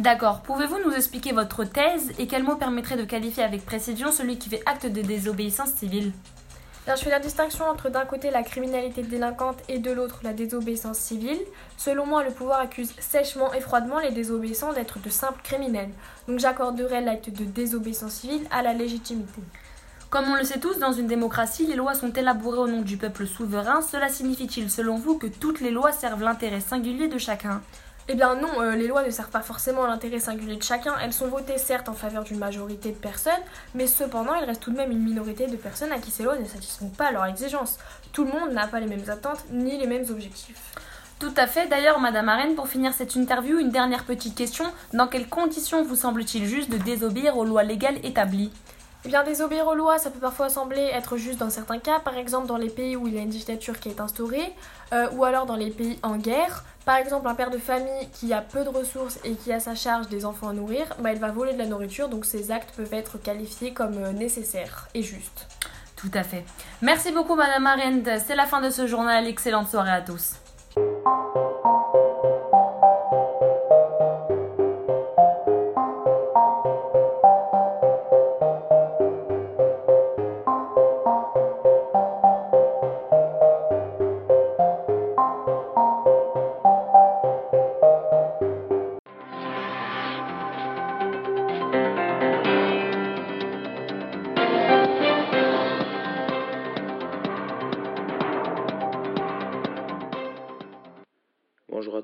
D'accord, 0.00 0.40
pouvez-vous 0.40 0.78
nous 0.84 0.94
expliquer 0.94 1.30
votre 1.30 1.62
thèse 1.62 2.10
et 2.18 2.26
quel 2.26 2.42
mot 2.42 2.56
permettrait 2.56 2.96
de 2.96 3.04
qualifier 3.04 3.44
avec 3.44 3.64
précision 3.64 4.10
celui 4.10 4.36
qui 4.36 4.48
fait 4.48 4.62
acte 4.66 4.86
de 4.86 5.02
désobéissance 5.02 5.74
civile? 5.74 6.12
Je 6.88 7.02
fais 7.02 7.10
la 7.10 7.20
distinction 7.20 7.64
entre 7.66 7.90
d'un 7.90 8.04
côté 8.04 8.30
la 8.30 8.42
criminalité 8.42 9.02
délinquante 9.02 9.58
et 9.68 9.78
de 9.78 9.92
l'autre 9.92 10.20
la 10.24 10.32
désobéissance 10.32 10.98
civile. 10.98 11.38
Selon 11.76 12.06
moi, 12.06 12.24
le 12.24 12.30
pouvoir 12.30 12.60
accuse 12.60 12.92
sèchement 12.98 13.52
et 13.54 13.60
froidement 13.60 14.00
les 14.00 14.10
désobéissants 14.10 14.72
d'être 14.72 14.98
de 14.98 15.08
simples 15.08 15.40
criminels. 15.42 15.90
Donc 16.26 16.40
j'accorderai 16.40 17.00
l'acte 17.00 17.30
de 17.30 17.44
désobéissance 17.44 18.14
civile 18.14 18.46
à 18.50 18.62
la 18.62 18.72
légitimité. 18.72 19.40
Comme 20.10 20.28
on 20.28 20.34
le 20.34 20.44
sait 20.44 20.60
tous, 20.60 20.78
dans 20.78 20.92
une 20.92 21.06
démocratie, 21.06 21.66
les 21.66 21.76
lois 21.76 21.94
sont 21.94 22.12
élaborées 22.12 22.58
au 22.58 22.68
nom 22.68 22.82
du 22.82 22.98
peuple 22.98 23.26
souverain. 23.26 23.80
Cela 23.80 24.10
signifie-t-il, 24.10 24.70
selon 24.70 24.96
vous, 24.96 25.16
que 25.16 25.26
toutes 25.26 25.60
les 25.60 25.70
lois 25.70 25.92
servent 25.92 26.22
l'intérêt 26.22 26.60
singulier 26.60 27.08
de 27.08 27.16
chacun? 27.16 27.62
Eh 28.08 28.14
bien 28.14 28.34
non, 28.34 28.60
euh, 28.60 28.74
les 28.74 28.88
lois 28.88 29.04
ne 29.04 29.10
servent 29.10 29.30
pas 29.30 29.42
forcément 29.42 29.84
à 29.84 29.88
l'intérêt 29.88 30.18
singulier 30.18 30.56
de 30.56 30.62
chacun. 30.62 30.94
Elles 31.02 31.12
sont 31.12 31.28
votées 31.28 31.58
certes 31.58 31.88
en 31.88 31.94
faveur 31.94 32.24
d'une 32.24 32.38
majorité 32.38 32.90
de 32.90 32.96
personnes, 32.96 33.32
mais 33.74 33.86
cependant 33.86 34.34
il 34.34 34.44
reste 34.44 34.62
tout 34.62 34.72
de 34.72 34.76
même 34.76 34.90
une 34.90 35.02
minorité 35.02 35.46
de 35.46 35.56
personnes 35.56 35.92
à 35.92 35.98
qui 35.98 36.10
ces 36.10 36.24
lois 36.24 36.36
ne 36.36 36.44
satisfont 36.44 36.88
pas 36.88 37.12
leurs 37.12 37.26
exigences. 37.26 37.78
Tout 38.12 38.24
le 38.24 38.32
monde 38.32 38.52
n'a 38.52 38.66
pas 38.66 38.80
les 38.80 38.86
mêmes 38.86 39.08
attentes 39.08 39.44
ni 39.50 39.78
les 39.78 39.86
mêmes 39.86 40.06
objectifs. 40.10 40.74
Tout 41.22 41.32
à 41.36 41.46
fait. 41.46 41.68
D'ailleurs, 41.68 42.00
Madame 42.00 42.28
Arène, 42.28 42.56
pour 42.56 42.66
finir 42.66 42.92
cette 42.92 43.14
interview, 43.14 43.60
une 43.60 43.70
dernière 43.70 44.04
petite 44.04 44.34
question. 44.34 44.64
Dans 44.92 45.06
quelles 45.06 45.28
conditions 45.28 45.84
vous 45.84 45.94
semble-t-il 45.94 46.46
juste 46.46 46.68
de 46.68 46.78
désobéir 46.78 47.36
aux 47.36 47.44
lois 47.44 47.62
légales 47.62 48.04
établies? 48.04 48.50
Bien, 49.08 49.24
désobéir 49.24 49.66
aux 49.66 49.74
lois, 49.74 49.98
ça 49.98 50.10
peut 50.10 50.20
parfois 50.20 50.48
sembler 50.48 50.90
être 50.92 51.16
juste 51.16 51.38
dans 51.38 51.50
certains 51.50 51.78
cas, 51.78 51.98
par 51.98 52.16
exemple 52.16 52.46
dans 52.46 52.56
les 52.56 52.70
pays 52.70 52.96
où 52.96 53.08
il 53.08 53.14
y 53.14 53.18
a 53.18 53.22
une 53.22 53.28
dictature 53.28 53.80
qui 53.80 53.88
est 53.88 54.00
instaurée, 54.00 54.52
euh, 54.92 55.08
ou 55.12 55.24
alors 55.24 55.46
dans 55.46 55.56
les 55.56 55.70
pays 55.70 55.98
en 56.02 56.16
guerre. 56.16 56.64
Par 56.84 56.96
exemple, 56.96 57.28
un 57.28 57.34
père 57.34 57.50
de 57.50 57.58
famille 57.58 58.08
qui 58.12 58.32
a 58.32 58.40
peu 58.40 58.64
de 58.64 58.68
ressources 58.68 59.18
et 59.24 59.34
qui 59.34 59.52
a 59.52 59.60
sa 59.60 59.74
charge 59.74 60.08
des 60.08 60.24
enfants 60.24 60.48
à 60.48 60.52
nourrir, 60.52 60.86
bah, 60.98 61.12
il 61.12 61.18
va 61.18 61.30
voler 61.30 61.52
de 61.52 61.58
la 61.58 61.66
nourriture, 61.66 62.08
donc 62.08 62.24
ces 62.24 62.50
actes 62.50 62.74
peuvent 62.76 62.94
être 62.94 63.18
qualifiés 63.18 63.72
comme 63.72 63.98
euh, 63.98 64.12
nécessaires 64.12 64.88
et 64.94 65.02
justes. 65.02 65.46
Tout 65.96 66.10
à 66.14 66.24
fait. 66.24 66.44
Merci 66.80 67.12
beaucoup, 67.12 67.36
Madame 67.36 67.64
Arendt. 67.66 68.18
C'est 68.26 68.34
la 68.34 68.46
fin 68.46 68.60
de 68.60 68.70
ce 68.70 68.88
journal. 68.88 69.28
Excellente 69.28 69.68
soirée 69.68 69.92
à 69.92 70.00
tous. 70.00 70.34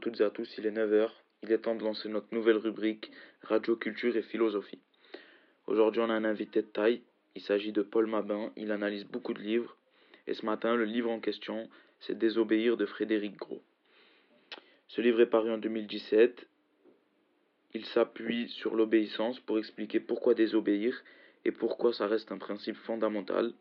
Toutes 0.00 0.20
et 0.20 0.25
à 0.25 0.30
tous, 0.30 0.58
il 0.58 0.66
est 0.66 0.70
9h, 0.70 1.08
il 1.42 1.52
est 1.52 1.58
temps 1.58 1.75
de 1.75 1.85
lancer 1.85 2.08
notre 2.08 2.35
nouvelle 2.35 2.56
rubrique 2.56 3.11
Radio 3.42 3.76
Culture 3.76 4.16
et 4.16 4.23
Philosophie. 4.23 4.80
Aujourd'hui 5.66 6.00
on 6.00 6.11
a 6.11 6.14
un 6.14 6.25
invité 6.25 6.62
de 6.62 6.66
taille, 6.66 7.02
il 7.37 7.42
s'agit 7.42 7.73
de 7.73 7.82
Paul 7.82 8.06
Mabin, 8.06 8.50
il 8.56 8.73
analyse 8.73 9.04
beaucoup 9.04 9.35
de 9.35 9.40
livres, 9.40 9.76
et 10.26 10.35
ce 10.35 10.44
matin 10.44 10.75
le 10.75 10.85
livre 10.85 11.11
en 11.11 11.20
question 11.20 11.68
c'est 12.00 12.18
Désobéir 12.18 12.76
de 12.76 12.87
Frédéric 12.87 13.37
Gros. 13.37 13.62
Ce 14.88 15.00
livre 15.00 15.20
est 15.20 15.26
paru 15.26 15.50
en 15.50 15.58
2017, 15.58 16.49
il 17.75 17.85
s'appuie 17.85 18.49
sur 18.49 18.75
l'obéissance 18.75 19.38
pour 19.40 19.58
expliquer 19.58 20.00
pourquoi 20.00 20.35
désobéir 20.35 21.04
et 21.44 21.52
pourquoi 21.52 21.92
ça 21.92 22.06
reste 22.06 22.32
un 22.32 22.38
principe 22.38 22.76
fondamental. 22.76 23.52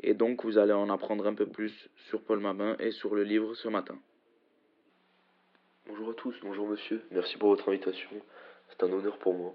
Et 0.00 0.14
donc 0.14 0.44
vous 0.44 0.56
allez 0.58 0.72
en 0.72 0.88
apprendre 0.88 1.26
un 1.26 1.34
peu 1.34 1.46
plus 1.46 1.90
sur 2.08 2.22
Paul 2.22 2.40
Mabin 2.40 2.76
et 2.78 2.92
sur 2.92 3.14
le 3.14 3.24
livre 3.24 3.54
ce 3.54 3.68
matin. 3.68 3.98
Bonjour 5.88 6.10
à 6.10 6.12
tous, 6.12 6.36
bonjour 6.42 6.68
monsieur, 6.68 7.02
merci 7.12 7.38
pour 7.38 7.48
votre 7.48 7.70
invitation, 7.70 8.10
c'est 8.68 8.82
un 8.82 8.92
honneur 8.92 9.18
pour 9.18 9.32
moi. 9.32 9.54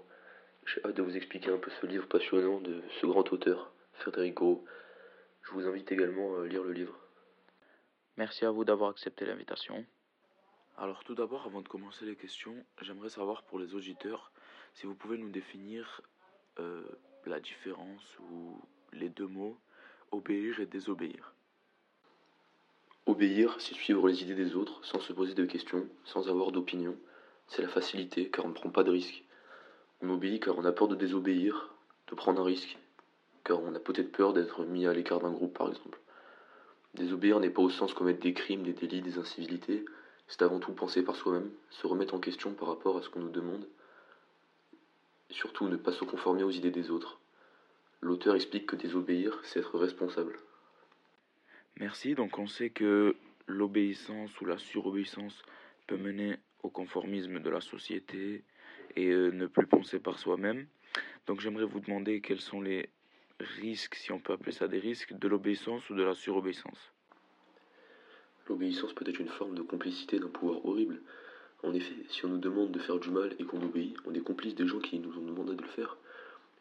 J'ai 0.66 0.84
hâte 0.84 0.96
de 0.96 1.02
vous 1.02 1.16
expliquer 1.16 1.50
un 1.52 1.58
peu 1.58 1.70
ce 1.80 1.86
livre 1.86 2.08
passionnant 2.08 2.60
de 2.60 2.82
ce 3.00 3.06
grand 3.06 3.32
auteur, 3.32 3.72
Frédéric 3.92 4.34
Gros. 4.34 4.64
Je 5.42 5.52
vous 5.52 5.68
invite 5.68 5.92
également 5.92 6.40
à 6.40 6.46
lire 6.46 6.64
le 6.64 6.72
livre. 6.72 6.98
Merci 8.16 8.44
à 8.44 8.50
vous 8.50 8.64
d'avoir 8.64 8.90
accepté 8.90 9.24
l'invitation. 9.24 9.86
Alors 10.76 11.04
tout 11.04 11.14
d'abord, 11.14 11.46
avant 11.46 11.62
de 11.62 11.68
commencer 11.68 12.04
les 12.04 12.16
questions, 12.16 12.56
j'aimerais 12.82 13.10
savoir 13.10 13.44
pour 13.44 13.60
les 13.60 13.76
auditeurs 13.76 14.32
si 14.72 14.86
vous 14.86 14.96
pouvez 14.96 15.18
nous 15.18 15.30
définir 15.30 16.00
euh, 16.58 16.82
la 17.26 17.38
différence 17.38 18.18
ou 18.18 18.60
les 18.92 19.08
deux 19.08 19.28
mots 19.28 19.56
obéir 20.10 20.58
et 20.58 20.66
désobéir. 20.66 21.33
Obéir, 23.06 23.56
c'est 23.58 23.74
suivre 23.74 24.08
les 24.08 24.22
idées 24.22 24.34
des 24.34 24.54
autres 24.54 24.82
sans 24.82 24.98
se 24.98 25.12
poser 25.12 25.34
de 25.34 25.44
questions, 25.44 25.86
sans 26.06 26.30
avoir 26.30 26.52
d'opinion. 26.52 26.96
C'est 27.48 27.60
la 27.60 27.68
facilité 27.68 28.30
car 28.30 28.46
on 28.46 28.48
ne 28.48 28.54
prend 28.54 28.70
pas 28.70 28.82
de 28.82 28.90
risques. 28.90 29.22
On 30.00 30.08
obéit 30.08 30.42
car 30.42 30.56
on 30.56 30.64
a 30.64 30.72
peur 30.72 30.88
de 30.88 30.94
désobéir, 30.94 31.74
de 32.08 32.14
prendre 32.14 32.40
un 32.40 32.44
risque, 32.44 32.78
car 33.44 33.60
on 33.60 33.74
a 33.74 33.78
peut-être 33.78 34.10
peur 34.10 34.32
d'être 34.32 34.64
mis 34.64 34.86
à 34.86 34.94
l'écart 34.94 35.20
d'un 35.20 35.32
groupe 35.32 35.52
par 35.52 35.68
exemple. 35.68 35.98
Désobéir 36.94 37.40
n'est 37.40 37.50
pas 37.50 37.60
au 37.60 37.68
sens 37.68 37.92
commettre 37.92 38.20
des 38.20 38.32
crimes, 38.32 38.62
des 38.62 38.72
délits, 38.72 39.02
des 39.02 39.18
incivilités, 39.18 39.84
c'est 40.26 40.40
avant 40.40 40.58
tout 40.58 40.72
penser 40.72 41.02
par 41.02 41.16
soi-même, 41.16 41.50
se 41.68 41.86
remettre 41.86 42.14
en 42.14 42.20
question 42.20 42.54
par 42.54 42.68
rapport 42.68 42.96
à 42.96 43.02
ce 43.02 43.10
qu'on 43.10 43.20
nous 43.20 43.30
demande, 43.30 43.66
surtout 45.28 45.68
ne 45.68 45.76
pas 45.76 45.92
se 45.92 46.04
conformer 46.04 46.42
aux 46.42 46.50
idées 46.50 46.70
des 46.70 46.90
autres. 46.90 47.18
L'auteur 48.00 48.34
explique 48.34 48.66
que 48.66 48.76
désobéir, 48.76 49.40
c'est 49.42 49.60
être 49.60 49.78
responsable. 49.78 50.38
Merci. 51.80 52.14
Donc 52.14 52.38
on 52.38 52.46
sait 52.46 52.70
que 52.70 53.16
l'obéissance 53.46 54.40
ou 54.40 54.44
la 54.44 54.58
surobéissance 54.58 55.42
peut 55.86 55.96
mener 55.96 56.36
au 56.62 56.70
conformisme 56.70 57.40
de 57.40 57.50
la 57.50 57.60
société 57.60 58.42
et 58.96 59.08
euh, 59.10 59.30
ne 59.30 59.46
plus 59.46 59.66
penser 59.66 59.98
par 59.98 60.18
soi-même. 60.18 60.66
Donc 61.26 61.40
j'aimerais 61.40 61.64
vous 61.64 61.80
demander 61.80 62.20
quels 62.20 62.40
sont 62.40 62.60
les 62.60 62.88
risques, 63.40 63.96
si 63.96 64.12
on 64.12 64.20
peut 64.20 64.32
appeler 64.32 64.52
ça 64.52 64.68
des 64.68 64.78
risques, 64.78 65.12
de 65.12 65.28
l'obéissance 65.28 65.88
ou 65.90 65.94
de 65.94 66.02
la 66.02 66.14
surobéissance. 66.14 66.92
L'obéissance 68.48 68.92
peut 68.92 69.08
être 69.08 69.20
une 69.20 69.28
forme 69.28 69.54
de 69.54 69.62
complicité 69.62 70.18
d'un 70.18 70.28
pouvoir 70.28 70.64
horrible. 70.64 71.00
En 71.62 71.72
effet, 71.72 71.94
si 72.10 72.24
on 72.26 72.28
nous 72.28 72.38
demande 72.38 72.72
de 72.72 72.78
faire 72.78 72.98
du 72.98 73.10
mal 73.10 73.34
et 73.38 73.44
qu'on 73.44 73.62
obéit, 73.62 73.96
on 74.04 74.14
est 74.14 74.20
complice 74.20 74.54
des 74.54 74.66
gens 74.66 74.80
qui 74.80 74.98
nous 74.98 75.16
ont 75.16 75.24
demandé 75.24 75.54
de 75.54 75.62
le 75.62 75.68
faire. 75.68 75.96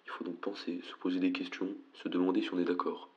Il 0.05 0.11
faut 0.11 0.23
donc 0.23 0.39
penser, 0.39 0.81
se 0.83 0.95
poser 0.95 1.19
des 1.19 1.31
questions, 1.31 1.69
se 1.93 2.07
demander 2.07 2.41
si 2.41 2.53
on 2.53 2.59
est 2.59 2.65
d'accord. 2.65 3.12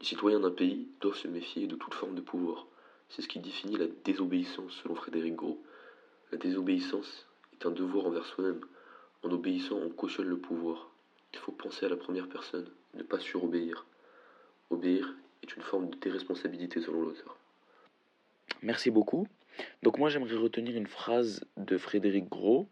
Les 0.00 0.06
citoyens 0.06 0.40
d'un 0.40 0.50
pays 0.50 0.88
doivent 1.00 1.16
se 1.16 1.28
méfier 1.28 1.66
de 1.66 1.76
toute 1.76 1.94
forme 1.94 2.14
de 2.14 2.20
pouvoir. 2.20 2.66
C'est 3.08 3.22
ce 3.22 3.28
qui 3.28 3.38
définit 3.38 3.76
la 3.76 3.86
désobéissance 4.04 4.80
selon 4.82 4.94
Frédéric 4.94 5.34
Gros. 5.34 5.62
La 6.32 6.38
désobéissance 6.38 7.26
est 7.52 7.66
un 7.66 7.70
devoir 7.70 8.06
envers 8.06 8.26
soi-même. 8.26 8.60
En 9.22 9.30
obéissant, 9.30 9.76
on 9.76 9.90
cautionne 9.90 10.28
le 10.28 10.38
pouvoir. 10.38 10.90
Il 11.32 11.38
faut 11.38 11.52
penser 11.52 11.86
à 11.86 11.88
la 11.88 11.96
première 11.96 12.28
personne, 12.28 12.66
ne 12.94 13.02
pas 13.02 13.18
surobéir. 13.18 13.86
Obéir 14.70 15.14
est 15.42 15.56
une 15.56 15.62
forme 15.62 15.90
de 15.90 15.96
déresponsabilité 15.96 16.80
selon 16.80 17.02
l'auteur. 17.02 17.36
Merci 18.62 18.90
beaucoup. 18.90 19.26
Donc 19.82 19.98
moi 19.98 20.08
j'aimerais 20.08 20.36
retenir 20.36 20.76
une 20.76 20.86
phrase 20.86 21.44
de 21.56 21.78
Frédéric 21.78 22.28
Gros 22.28 22.68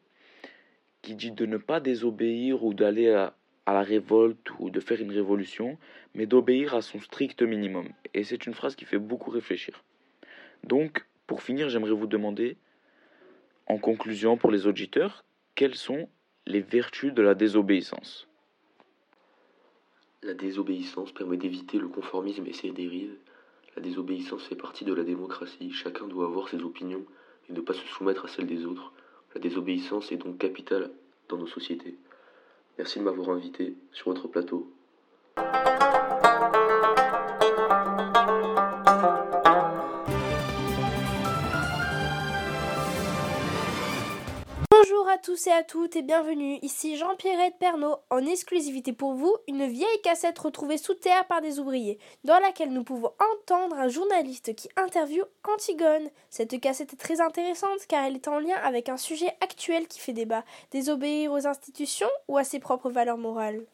qui 1.03 1.15
dit 1.15 1.33
de 1.33 1.47
ne 1.47 1.57
pas 1.57 1.81
désobéir 1.81 2.65
ou 2.65 2.75
d'aller 2.75 3.11
à, 3.11 3.35
à 3.67 3.73
la 3.73 3.83
révolte 3.83 4.49
ou 4.59 4.71
de 4.71 4.81
faire 4.81 5.01
une 5.01 5.13
révolution, 5.13 5.79
mais 6.15 6.27
d'obéir 6.27 6.75
à 6.75 6.83
son 6.83 7.01
strict 7.01 7.43
minimum. 7.43 7.89
Et 8.15 8.25
c'est 8.25 8.47
une 8.47 8.55
phrase 8.55 8.75
qui 8.75 8.85
fait 8.85 8.99
beaucoup 8.99 9.31
réfléchir. 9.31 9.83
Donc, 10.65 11.07
pour 11.27 11.43
finir, 11.43 11.69
j'aimerais 11.69 11.93
vous 11.93 12.07
demander, 12.07 12.57
en 13.67 13.79
conclusion 13.79 14.37
pour 14.37 14.51
les 14.51 14.67
auditeurs, 14.67 15.25
quelles 15.55 15.77
sont 15.77 16.09
les 16.47 16.61
vertus 16.61 17.15
de 17.15 17.23
la 17.23 17.35
désobéissance? 17.35 18.29
La 20.23 20.35
désobéissance 20.35 21.13
permet 21.13 21.37
d'éviter 21.37 21.79
le 21.79 21.89
conformisme 21.89 22.47
et 22.47 22.53
ses 22.53 22.71
dérives. 22.71 23.17
La 23.75 23.83
désobéissance 23.83 24.45
fait 24.45 24.57
partie 24.57 24.85
de 24.85 24.95
la 24.95 25.03
démocratie. 25.03 25.73
Chacun 25.73 26.07
doit 26.07 26.27
avoir 26.27 26.49
ses 26.49 26.63
opinions 26.63 27.05
et 27.49 27.53
ne 27.53 27.61
pas 27.61 27.75
se 27.75 27.87
soumettre 27.87 28.27
à 28.27 28.29
celles 28.29 28.47
des 28.47 28.65
autres. 28.65 28.93
La 29.35 29.41
désobéissance 29.41 30.13
est 30.13 30.17
donc 30.17 30.39
capitale 30.39 30.91
dans 31.29 31.39
nos 31.39 31.47
sociétés. 31.47 31.97
Merci 32.79 32.99
de 32.99 33.05
m'avoir 33.05 33.31
invité 33.31 33.75
sur 33.93 34.09
votre 34.09 34.29
plateau. 34.29 34.67
À 45.13 45.19
tous 45.19 45.47
et 45.47 45.53
à 45.53 45.63
toutes 45.63 45.95
et 45.97 46.01
bienvenue. 46.01 46.59
Ici 46.63 46.97
Jean-Pierre 46.97 47.53
Pernaud, 47.61 47.97
en 48.09 48.25
exclusivité 48.25 48.95
pour 48.95 49.13
vous, 49.13 49.37
une 49.47 49.67
vieille 49.67 50.01
cassette 50.03 50.39
retrouvée 50.39 50.79
sous 50.79 50.95
terre 50.95 51.27
par 51.27 51.43
des 51.43 51.59
ouvriers, 51.59 51.99
dans 52.25 52.39
laquelle 52.39 52.73
nous 52.73 52.83
pouvons 52.83 53.13
entendre 53.21 53.77
un 53.77 53.89
journaliste 53.89 54.55
qui 54.55 54.71
interviewe 54.75 55.27
Antigone. 55.47 56.09
Cette 56.31 56.59
cassette 56.59 56.95
est 56.95 56.97
très 56.97 57.21
intéressante 57.21 57.87
car 57.89 58.05
elle 58.05 58.15
est 58.15 58.29
en 58.29 58.39
lien 58.39 58.57
avec 58.63 58.89
un 58.89 58.97
sujet 58.97 59.37
actuel 59.43 59.87
qui 59.87 60.01
fait 60.01 60.15
débat 60.15 60.45
désobéir 60.71 61.31
aux 61.33 61.47
institutions 61.47 62.09
ou 62.29 62.39
à 62.39 62.45
ses 62.45 62.59
propres 62.59 62.89
valeurs 62.89 63.19
morales. 63.19 63.67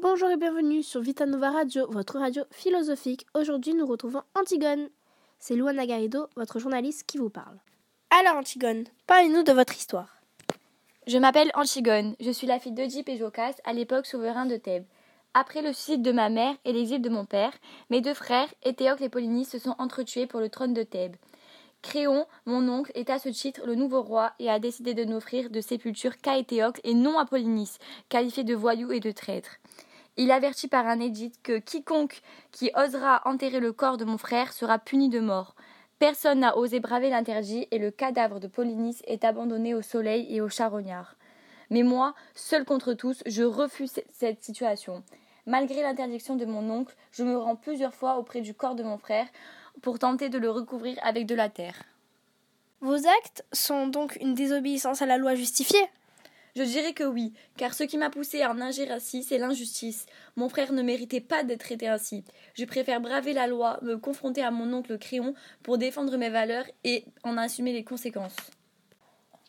Bonjour 0.00 0.30
et 0.30 0.36
bienvenue 0.36 0.84
sur 0.84 1.00
Vitanova 1.00 1.50
Radio, 1.50 1.90
votre 1.90 2.20
radio 2.20 2.44
philosophique. 2.52 3.26
Aujourd'hui, 3.34 3.74
nous 3.74 3.86
retrouvons 3.86 4.22
Antigone. 4.36 4.90
C'est 5.38 5.54
Luana 5.54 5.86
Garrido, 5.86 6.26
votre 6.36 6.58
journaliste, 6.58 7.04
qui 7.06 7.18
vous 7.18 7.30
parle. 7.30 7.58
Alors, 8.10 8.36
Antigone, 8.36 8.84
parlez-nous 9.06 9.44
de 9.44 9.52
votre 9.52 9.76
histoire. 9.76 10.16
Je 11.06 11.16
m'appelle 11.16 11.50
Antigone. 11.54 12.16
Je 12.20 12.30
suis 12.30 12.46
la 12.46 12.58
fille 12.58 12.72
d'Oedipe 12.72 13.08
et 13.08 13.16
Jocaste, 13.16 13.60
à 13.64 13.72
l'époque 13.72 14.06
souverain 14.06 14.46
de 14.46 14.56
Thèbes. 14.56 14.84
Après 15.34 15.62
le 15.62 15.72
suicide 15.72 16.02
de 16.02 16.10
ma 16.10 16.28
mère 16.28 16.54
et 16.64 16.72
l'exil 16.72 17.00
de 17.00 17.08
mon 17.08 17.24
père, 17.24 17.52
mes 17.90 18.00
deux 18.00 18.14
frères, 18.14 18.52
Éthéocle 18.64 19.04
et 19.04 19.08
Polynice, 19.08 19.50
se 19.50 19.58
sont 19.58 19.76
entretués 19.78 20.26
pour 20.26 20.40
le 20.40 20.48
trône 20.48 20.74
de 20.74 20.82
Thèbes. 20.82 21.16
Créon, 21.80 22.26
mon 22.44 22.68
oncle, 22.68 22.90
est 22.94 23.08
à 23.08 23.20
ce 23.20 23.28
titre 23.28 23.62
le 23.64 23.76
nouveau 23.76 24.02
roi 24.02 24.32
et 24.40 24.50
a 24.50 24.58
décidé 24.58 24.94
de 24.94 25.04
n'offrir 25.04 25.48
de 25.48 25.60
sépulture 25.60 26.16
qu'à 26.18 26.36
Éthéocle 26.36 26.80
et 26.82 26.94
non 26.94 27.18
à 27.18 27.24
Polynice, 27.24 27.78
qualifié 28.08 28.42
de 28.42 28.54
voyou 28.54 28.90
et 28.90 29.00
de 29.00 29.12
traître. 29.12 29.58
Il 30.20 30.32
avertit 30.32 30.66
par 30.66 30.88
un 30.88 30.98
édit 30.98 31.32
que 31.44 31.58
quiconque 31.58 32.22
qui 32.50 32.72
osera 32.74 33.22
enterrer 33.24 33.60
le 33.60 33.72
corps 33.72 33.98
de 33.98 34.04
mon 34.04 34.18
frère 34.18 34.52
sera 34.52 34.80
puni 34.80 35.08
de 35.08 35.20
mort. 35.20 35.54
Personne 36.00 36.40
n'a 36.40 36.58
osé 36.58 36.80
braver 36.80 37.08
l'interdit 37.08 37.68
et 37.70 37.78
le 37.78 37.92
cadavre 37.92 38.40
de 38.40 38.48
Polynice 38.48 39.00
est 39.06 39.24
abandonné 39.24 39.74
au 39.74 39.82
soleil 39.82 40.26
et 40.28 40.40
aux 40.40 40.48
charognards. 40.48 41.14
Mais 41.70 41.84
moi, 41.84 42.14
seul 42.34 42.64
contre 42.64 42.94
tous, 42.94 43.22
je 43.26 43.44
refuse 43.44 44.00
cette 44.12 44.42
situation. 44.42 45.04
Malgré 45.46 45.82
l'interdiction 45.82 46.34
de 46.34 46.46
mon 46.46 46.68
oncle, 46.68 46.96
je 47.12 47.22
me 47.22 47.38
rends 47.38 47.56
plusieurs 47.56 47.94
fois 47.94 48.18
auprès 48.18 48.40
du 48.40 48.54
corps 48.54 48.74
de 48.74 48.82
mon 48.82 48.98
frère 48.98 49.28
pour 49.82 50.00
tenter 50.00 50.30
de 50.30 50.38
le 50.38 50.50
recouvrir 50.50 50.98
avec 51.02 51.26
de 51.26 51.36
la 51.36 51.48
terre. 51.48 51.84
Vos 52.80 53.06
actes 53.06 53.44
sont 53.52 53.86
donc 53.86 54.16
une 54.20 54.34
désobéissance 54.34 55.00
à 55.00 55.06
la 55.06 55.16
loi 55.16 55.36
justifiée? 55.36 55.88
Je 56.58 56.64
dirais 56.64 56.92
que 56.92 57.04
oui, 57.04 57.32
car 57.56 57.72
ce 57.72 57.84
qui 57.84 57.98
m'a 57.98 58.10
poussé 58.10 58.42
à 58.42 58.50
en 58.50 58.60
agir 58.60 58.90
ainsi, 58.90 59.22
c'est 59.22 59.38
l'injustice. 59.38 60.06
Mon 60.34 60.48
frère 60.48 60.72
ne 60.72 60.82
méritait 60.82 61.20
pas 61.20 61.44
d'être 61.44 61.60
traité 61.60 61.86
ainsi. 61.86 62.24
Je 62.54 62.64
préfère 62.64 63.00
braver 63.00 63.32
la 63.32 63.46
loi, 63.46 63.78
me 63.82 63.96
confronter 63.96 64.42
à 64.42 64.50
mon 64.50 64.72
oncle 64.72 64.98
Créon 64.98 65.34
pour 65.62 65.78
défendre 65.78 66.16
mes 66.16 66.30
valeurs 66.30 66.66
et 66.82 67.04
en 67.22 67.36
assumer 67.36 67.72
les 67.72 67.84
conséquences. 67.84 68.36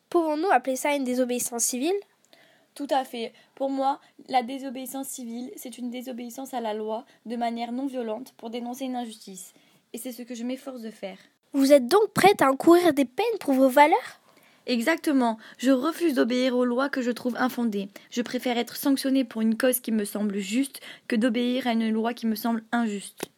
Pouvons-nous 0.09 0.51
appeler 0.51 0.75
ça 0.75 0.95
une 0.95 1.03
désobéissance 1.03 1.63
civile? 1.63 1.95
Tout 2.75 2.87
à 2.91 3.03
fait. 3.03 3.33
Pour 3.55 3.69
moi, 3.69 3.99
la 4.27 4.43
désobéissance 4.43 5.07
civile, 5.07 5.51
c'est 5.55 5.77
une 5.77 5.89
désobéissance 5.89 6.53
à 6.53 6.61
la 6.61 6.73
loi 6.73 7.05
de 7.25 7.35
manière 7.35 7.71
non 7.71 7.87
violente 7.87 8.33
pour 8.37 8.49
dénoncer 8.49 8.85
une 8.85 8.95
injustice. 8.95 9.53
Et 9.93 9.97
c'est 9.97 10.11
ce 10.11 10.21
que 10.21 10.35
je 10.35 10.43
m'efforce 10.43 10.81
de 10.81 10.91
faire. 10.91 11.17
Vous 11.53 11.73
êtes 11.73 11.87
donc 11.87 12.13
prête 12.13 12.41
à 12.41 12.51
encourir 12.51 12.93
des 12.93 13.05
peines 13.05 13.25
pour 13.39 13.53
vos 13.53 13.69
valeurs? 13.69 14.21
Exactement. 14.65 15.37
Je 15.57 15.71
refuse 15.71 16.13
d'obéir 16.13 16.55
aux 16.55 16.65
lois 16.65 16.89
que 16.89 17.01
je 17.01 17.11
trouve 17.11 17.35
infondées. 17.37 17.89
Je 18.11 18.21
préfère 18.21 18.57
être 18.57 18.75
sanctionné 18.75 19.23
pour 19.23 19.41
une 19.41 19.57
cause 19.57 19.79
qui 19.79 19.91
me 19.91 20.05
semble 20.05 20.37
juste 20.37 20.81
que 21.07 21.15
d'obéir 21.15 21.67
à 21.67 21.73
une 21.73 21.89
loi 21.91 22.13
qui 22.13 22.27
me 22.27 22.35
semble 22.35 22.63
injuste. 22.71 23.29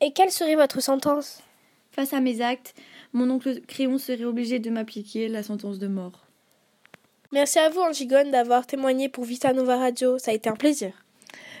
Et 0.00 0.12
quelle 0.12 0.30
serait 0.30 0.56
votre 0.56 0.80
sentence? 0.80 1.42
Face 1.90 2.12
à 2.12 2.20
mes 2.20 2.42
actes, 2.42 2.74
mon 3.12 3.30
oncle 3.30 3.60
Créon 3.66 3.98
serait 3.98 4.24
obligé 4.24 4.58
de 4.58 4.70
m'appliquer 4.70 5.28
la 5.28 5.42
sentence 5.42 5.78
de 5.78 5.86
mort. 5.86 6.26
Merci 7.32 7.58
à 7.58 7.70
vous, 7.70 7.80
Antigone, 7.80 8.30
d'avoir 8.30 8.66
témoigné 8.66 9.08
pour 9.08 9.24
Vita 9.24 9.52
Nova 9.52 9.78
Radio. 9.78 10.18
Ça 10.18 10.30
a 10.30 10.34
été 10.34 10.48
un 10.48 10.56
plaisir. 10.56 10.92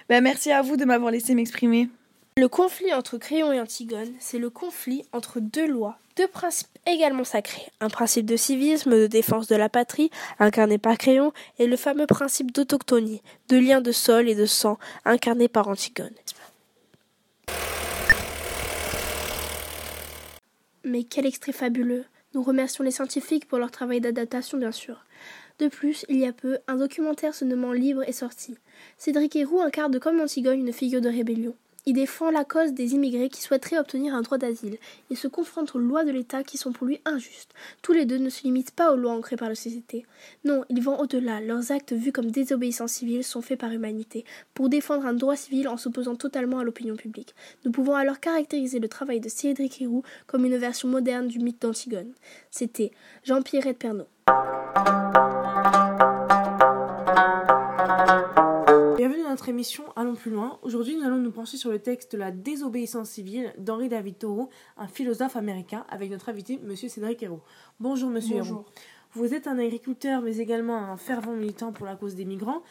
Ben, 0.08 0.22
merci 0.22 0.52
à 0.52 0.62
vous 0.62 0.76
de 0.76 0.84
m'avoir 0.84 1.10
laissé 1.10 1.34
m'exprimer. 1.34 1.88
Le 2.36 2.48
conflit 2.48 2.92
entre 2.92 3.16
Créon 3.18 3.52
et 3.52 3.60
Antigone, 3.60 4.12
c'est 4.20 4.38
le 4.38 4.50
conflit 4.50 5.02
entre 5.12 5.40
deux 5.40 5.66
lois, 5.66 5.98
deux 6.16 6.26
principes 6.26 6.68
également 6.86 7.24
sacrés. 7.24 7.66
Un 7.80 7.88
principe 7.88 8.26
de 8.26 8.36
civisme, 8.36 8.92
de 8.92 9.06
défense 9.06 9.46
de 9.48 9.56
la 9.56 9.68
patrie, 9.68 10.10
incarné 10.38 10.78
par 10.78 10.96
Créon, 10.98 11.32
et 11.58 11.66
le 11.66 11.76
fameux 11.76 12.06
principe 12.06 12.52
d'autochtonie, 12.52 13.22
de 13.48 13.58
lien 13.58 13.80
de 13.80 13.92
sol 13.92 14.28
et 14.28 14.34
de 14.34 14.46
sang, 14.46 14.78
incarné 15.04 15.48
par 15.48 15.68
Antigone. 15.68 16.14
Mais 20.84 21.04
quel 21.04 21.26
extrait 21.26 21.52
fabuleux 21.52 22.04
Nous 22.34 22.42
remercions 22.42 22.84
les 22.84 22.92
scientifiques 22.92 23.46
pour 23.46 23.58
leur 23.58 23.70
travail 23.70 24.00
d'adaptation, 24.00 24.56
bien 24.56 24.72
sûr. 24.72 25.04
De 25.58 25.68
plus, 25.68 26.04
il 26.08 26.18
y 26.18 26.26
a 26.26 26.32
peu, 26.32 26.58
un 26.68 26.76
documentaire 26.76 27.34
se 27.34 27.44
nommant 27.44 27.72
Libre 27.72 28.02
est 28.04 28.12
sorti. 28.12 28.56
Cédric 28.98 29.34
Héroux 29.36 29.60
incarne 29.60 29.98
comme 29.98 30.20
Antigone 30.20 30.60
une 30.60 30.72
figure 30.72 31.00
de 31.00 31.08
rébellion. 31.08 31.54
Il 31.88 31.92
défend 31.92 32.32
la 32.32 32.44
cause 32.44 32.72
des 32.72 32.94
immigrés 32.94 33.28
qui 33.28 33.40
souhaiteraient 33.40 33.78
obtenir 33.78 34.12
un 34.12 34.22
droit 34.22 34.38
d'asile. 34.38 34.76
Il 35.08 35.16
se 35.16 35.28
confronte 35.28 35.72
aux 35.76 35.78
lois 35.78 36.04
de 36.04 36.10
l'État 36.10 36.42
qui 36.42 36.58
sont 36.58 36.72
pour 36.72 36.84
lui 36.84 37.00
injustes. 37.04 37.54
Tous 37.80 37.92
les 37.92 38.06
deux 38.06 38.18
ne 38.18 38.28
se 38.28 38.42
limitent 38.42 38.72
pas 38.72 38.92
aux 38.92 38.96
lois 38.96 39.12
ancrées 39.12 39.36
par 39.36 39.48
la 39.48 39.54
société. 39.54 40.04
Non, 40.44 40.64
ils 40.68 40.82
vont 40.82 40.98
au-delà. 40.98 41.40
Leurs 41.40 41.70
actes 41.70 41.92
vus 41.92 42.10
comme 42.10 42.32
désobéissance 42.32 42.90
civile 42.90 43.22
sont 43.22 43.40
faits 43.40 43.60
par 43.60 43.70
humanité, 43.70 44.24
pour 44.52 44.68
défendre 44.68 45.06
un 45.06 45.12
droit 45.12 45.36
civil 45.36 45.68
en 45.68 45.76
s'opposant 45.76 46.16
totalement 46.16 46.58
à 46.58 46.64
l'opinion 46.64 46.96
publique. 46.96 47.36
Nous 47.64 47.70
pouvons 47.70 47.94
alors 47.94 48.18
caractériser 48.18 48.80
le 48.80 48.88
travail 48.88 49.20
de 49.20 49.28
Cédric 49.28 49.80
Héroux 49.80 50.02
comme 50.26 50.44
une 50.44 50.56
version 50.56 50.88
moderne 50.88 51.28
du 51.28 51.38
mythe 51.38 51.62
d'Antigone. 51.62 52.14
C'était 52.50 52.90
Jean-Pierre 53.22 53.72
Pernot. 53.78 54.08
Notre 59.36 59.50
émission 59.50 59.84
Allons 59.96 60.14
plus 60.14 60.30
loin. 60.30 60.58
Aujourd'hui, 60.62 60.96
nous 60.96 61.04
allons 61.04 61.18
nous 61.18 61.30
pencher 61.30 61.58
sur 61.58 61.70
le 61.70 61.78
texte 61.78 62.14
La 62.14 62.30
désobéissance 62.30 63.10
civile 63.10 63.52
d'Henri 63.58 63.90
David 63.90 64.16
Thoreau, 64.16 64.48
un 64.78 64.88
philosophe 64.88 65.36
américain, 65.36 65.84
avec 65.90 66.10
notre 66.10 66.30
invité, 66.30 66.58
Monsieur 66.64 66.88
Cédric 66.88 67.22
Hérault. 67.22 67.42
Bonjour, 67.78 68.08
Monsieur 68.08 68.36
Hérault. 68.36 68.64
Vous 69.12 69.34
êtes 69.34 69.46
un 69.46 69.58
agriculteur, 69.58 70.22
mais 70.22 70.38
également 70.38 70.78
un 70.78 70.96
fervent 70.96 71.34
militant 71.34 71.70
pour 71.70 71.84
la 71.84 71.96
cause 71.96 72.14
des 72.14 72.24
migrants. 72.24 72.62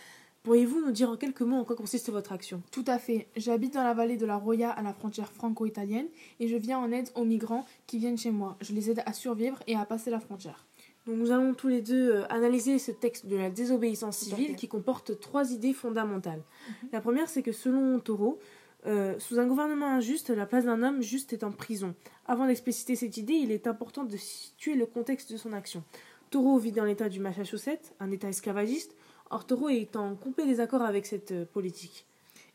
Pourriez-vous 0.41 0.84
nous 0.84 0.91
dire 0.91 1.12
en 1.12 1.17
quelques 1.17 1.41
mots 1.41 1.58
en 1.58 1.65
quoi 1.65 1.75
consiste 1.75 2.10
votre 2.10 2.32
action? 2.32 2.63
Tout 2.71 2.86
à 2.88 2.97
fait. 2.97 3.28
J'habite 3.36 3.75
dans 3.75 3.84
la 3.84 3.93
vallée 3.93 4.17
de 4.17 4.25
la 4.25 4.36
Roya 4.36 4.71
à 4.71 4.82
la 4.82 4.93
frontière 4.93 5.32
franco-italienne 5.32 6.08
et 6.39 6.47
je 6.47 6.58
viens 6.58 6.80
en 6.80 6.91
aide 6.91 7.10
aux 7.13 7.25
migrants 7.25 7.67
qui 7.86 7.99
viennent 7.99 8.17
chez 8.17 8.32
moi. 8.32 8.58
Je 8.62 8.73
les 8.73 8.89
aide 8.89 9.04
à 9.06 9.13
survivre 9.13 9.60
et 9.67 9.75
à 9.75 9.86
passer 9.86 10.10
la 10.10 10.19
frontière. 10.19 10.65
Donc 11.07 11.17
nous 11.17 11.31
allons 11.31 11.53
tous 11.53 11.67
les 11.67 11.81
deux 11.81 12.11
euh, 12.11 12.23
analyser 12.29 12.79
ce 12.79 12.91
texte 12.91 13.27
de 13.27 13.35
la 13.35 13.49
désobéissance 13.49 14.17
civile 14.17 14.55
qui 14.55 14.67
comporte 14.67 15.19
trois 15.19 15.51
idées 15.51 15.73
fondamentales. 15.73 16.41
Mhm. 16.41 16.89
La 16.93 17.01
première, 17.01 17.29
c'est 17.29 17.43
que 17.43 17.51
selon 17.51 17.99
Thoreau, 17.99 18.39
euh, 18.87 19.17
sous 19.19 19.39
un 19.39 19.45
gouvernement 19.45 19.87
injuste, 19.87 20.29
la 20.31 20.45
place 20.45 20.65
d'un 20.65 20.81
homme 20.81 21.01
juste 21.01 21.33
est 21.33 21.43
en 21.43 21.51
prison. 21.51 21.93
Avant 22.25 22.47
d'expliciter 22.47 22.95
cette 22.95 23.17
idée, 23.17 23.33
il 23.33 23.51
est 23.51 23.67
important 23.67 24.03
de 24.03 24.17
situer 24.17 24.75
le 24.75 24.85
contexte 24.85 25.31
de 25.31 25.37
son 25.37 25.53
action. 25.53 25.83
Thoreau 26.31 26.57
vit 26.57 26.71
dans 26.71 26.85
l'état 26.85 27.07
du 27.07 27.19
Massachusetts, 27.19 27.93
un 27.99 28.11
état 28.11 28.27
esclavagiste. 28.27 28.95
Or, 29.29 29.45
Thoreau 29.45 29.69
est 29.69 29.95
en 29.95 30.15
complet 30.15 30.45
désaccord 30.45 30.81
avec 30.81 31.05
cette 31.05 31.31
euh, 31.31 31.45
politique. 31.45 32.05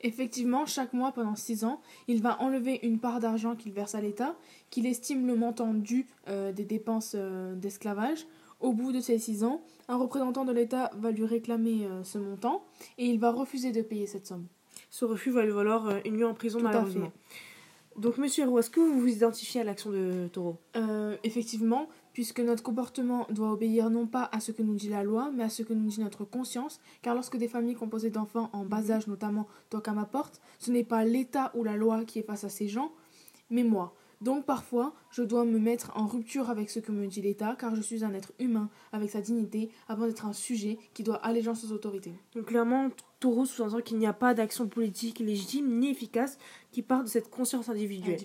Effectivement, 0.02 0.66
chaque 0.66 0.92
mois 0.92 1.12
pendant 1.12 1.36
six 1.36 1.62
ans, 1.62 1.80
il 2.08 2.22
va 2.22 2.40
enlever 2.40 2.80
une 2.82 2.98
part 2.98 3.20
d'argent 3.20 3.54
qu'il 3.54 3.72
verse 3.72 3.94
à 3.94 4.00
l'État, 4.00 4.34
qu'il 4.70 4.86
estime 4.86 5.26
le 5.26 5.36
montant 5.36 5.74
dû 5.74 6.06
des 6.26 6.64
dépenses 6.64 7.14
d'esclavage. 7.56 8.24
Au 8.61 8.73
bout 8.73 8.92
de 8.92 9.01
ces 9.01 9.18
six 9.18 9.42
ans, 9.42 9.62
un 9.88 9.96
représentant 9.96 10.44
de 10.44 10.53
l'État 10.53 10.90
va 10.96 11.11
lui 11.11 11.25
réclamer 11.25 11.87
euh, 11.87 12.05
ce 12.05 12.18
montant 12.18 12.62
et 12.99 13.07
il 13.07 13.18
va 13.18 13.33
refuser 13.33 13.73
de 13.73 13.83
payer 13.83 14.07
cette 14.07 14.27
somme. 14.27 14.46
Ce 14.90 15.05
refus 15.05 15.31
va 15.31 15.44
lui 15.44 15.53
valoir 15.53 15.88
euh, 15.88 15.99
une 16.05 16.16
nuit 16.16 16.25
en 16.25 16.35
prison 16.35 16.61
malheureusement. 16.61 17.12
Donc, 17.96 18.18
monsieur 18.18 18.44
Héroux, 18.44 18.59
est-ce 18.59 18.70
que 18.70 18.81
vous 18.81 19.01
vous 19.01 19.09
identifiez 19.09 19.61
à 19.61 19.64
l'action 19.64 19.90
de 19.90 20.29
Taureau? 20.33 20.57
Euh, 20.77 21.16
Effectivement, 21.25 21.88
puisque 22.12 22.40
notre 22.40 22.62
comportement 22.62 23.27
doit 23.31 23.51
obéir 23.51 23.90
non 23.90 24.07
pas 24.07 24.29
à 24.33 24.40
ce 24.40 24.53
que 24.53 24.62
nous 24.62 24.75
dit 24.75 24.88
la 24.88 25.03
loi, 25.03 25.31
mais 25.35 25.42
à 25.42 25.49
ce 25.49 25.62
que 25.62 25.73
nous 25.73 25.88
dit 25.88 26.01
notre 26.01 26.25
conscience, 26.25 26.81
car 27.03 27.14
lorsque 27.14 27.37
des 27.37 27.49
familles 27.49 27.75
composées 27.75 28.11
d'enfants 28.11 28.49
en 28.53 28.64
bas 28.64 28.90
âge 28.90 29.07
notamment 29.07 29.46
toquent 29.70 29.88
à 29.88 29.92
ma 29.92 30.05
porte, 30.05 30.40
ce 30.59 30.70
n'est 30.70 30.85
pas 30.85 31.05
l'État 31.05 31.51
ou 31.55 31.64
la 31.64 31.77
loi 31.77 32.05
qui 32.05 32.20
est 32.20 32.23
face 32.23 32.44
à 32.44 32.49
ces 32.49 32.68
gens, 32.68 32.92
mais 33.51 33.64
moi. 33.64 33.94
Donc 34.20 34.44
parfois, 34.44 34.94
je 35.11 35.22
dois 35.22 35.44
me 35.44 35.59
mettre 35.59 35.92
en 35.96 36.06
rupture 36.06 36.50
avec 36.50 36.68
ce 36.68 36.78
que 36.78 36.92
me 36.92 37.06
dit 37.06 37.22
l'État, 37.22 37.56
car 37.59 37.74
je 37.74 37.80
suis 37.80 38.04
un 38.04 38.12
être 38.12 38.33
humain 38.38 38.68
avec 38.92 39.11
sa 39.11 39.20
dignité, 39.20 39.70
avant 39.88 40.06
d'être 40.06 40.26
un 40.26 40.35
sujet 40.35 40.78
qui 40.92 41.02
doit 41.02 41.16
allégeance 41.16 41.64
aux 41.64 41.72
autorités. 41.72 42.12
Donc 42.35 42.46
clairement, 42.46 42.90
Taureau 43.18 43.44
sous-entend 43.44 43.80
qu'il 43.80 43.98
n'y 43.98 44.06
a 44.06 44.14
pas 44.14 44.33
d'action 44.33 44.66
politique 44.66 45.18
légitime 45.18 45.78
ni 45.78 45.90
efficace 45.90 46.38
qui 46.72 46.83
part 46.83 47.04
de 47.04 47.09
cette 47.09 47.28
conscience 47.28 47.68
individuelle. 47.68 48.18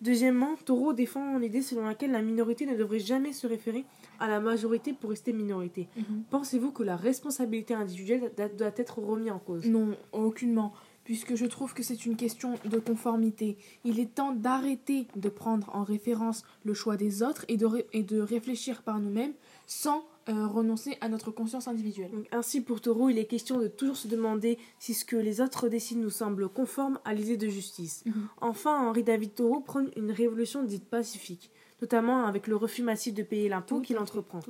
Deuxièmement, 0.00 0.54
Taureau 0.64 0.92
défend 0.92 1.38
l'idée 1.38 1.62
selon 1.62 1.86
laquelle 1.86 2.12
la 2.12 2.22
minorité 2.22 2.64
ne 2.66 2.76
devrait 2.76 3.00
jamais 3.00 3.32
se 3.32 3.46
référer 3.46 3.84
à 4.20 4.28
la 4.28 4.40
majorité 4.40 4.92
pour 4.92 5.10
rester 5.10 5.32
minorité. 5.32 5.88
Mhm. 5.96 6.22
Pensez-vous 6.30 6.70
que 6.70 6.84
la 6.84 6.96
responsabilité 6.96 7.74
individuelle 7.74 8.32
doit 8.56 8.72
être 8.76 8.98
remise 9.00 9.32
en 9.32 9.38
cause? 9.38 9.66
Non, 9.66 9.96
aucunement 10.12 10.72
puisque 11.08 11.36
je 11.36 11.46
trouve 11.46 11.72
que 11.72 11.82
c'est 11.82 12.04
une 12.04 12.16
question 12.16 12.56
de 12.66 12.78
conformité. 12.78 13.56
Il 13.82 13.98
est 13.98 14.14
temps 14.14 14.32
d'arrêter 14.32 15.06
de 15.16 15.30
prendre 15.30 15.74
en 15.74 15.82
référence 15.82 16.44
le 16.64 16.74
choix 16.74 16.98
des 16.98 17.22
autres 17.22 17.46
et 17.48 17.56
de, 17.56 17.86
et 17.94 18.02
de 18.02 18.20
réfléchir 18.20 18.82
par 18.82 19.00
nous-mêmes 19.00 19.32
sans 19.66 20.04
euh, 20.28 20.46
renoncer 20.46 20.98
à 21.00 21.08
notre 21.08 21.30
conscience 21.30 21.66
individuelle. 21.66 22.10
ainsi, 22.30 22.60
pour 22.60 22.82
Taureau, 22.82 23.08
il 23.08 23.16
est 23.16 23.24
question 23.24 23.58
de 23.58 23.68
toujours 23.68 23.96
se 23.96 24.06
demander 24.06 24.58
si 24.78 24.92
ce 24.92 25.06
que 25.06 25.16
les 25.16 25.40
autres 25.40 25.70
décident 25.70 26.02
nous 26.02 26.10
semble 26.10 26.46
conforme 26.50 26.98
à 27.06 27.14
l'idée 27.14 27.38
de 27.38 27.48
justice. 27.48 28.02
Mhm. 28.04 28.28
Enfin, 28.42 28.86
Henri 28.86 29.02
David 29.02 29.32
Taureau 29.32 29.60
prône 29.60 29.90
une 29.96 30.10
révolution 30.10 30.62
dite 30.62 30.84
pacifique, 30.90 31.50
notamment 31.80 32.26
avec 32.26 32.46
le 32.46 32.56
refus 32.56 32.82
massif 32.82 33.14
de 33.14 33.22
payer 33.22 33.48
l'impôt 33.48 33.80
qu'il 33.80 33.96
entreprend. 33.96 34.40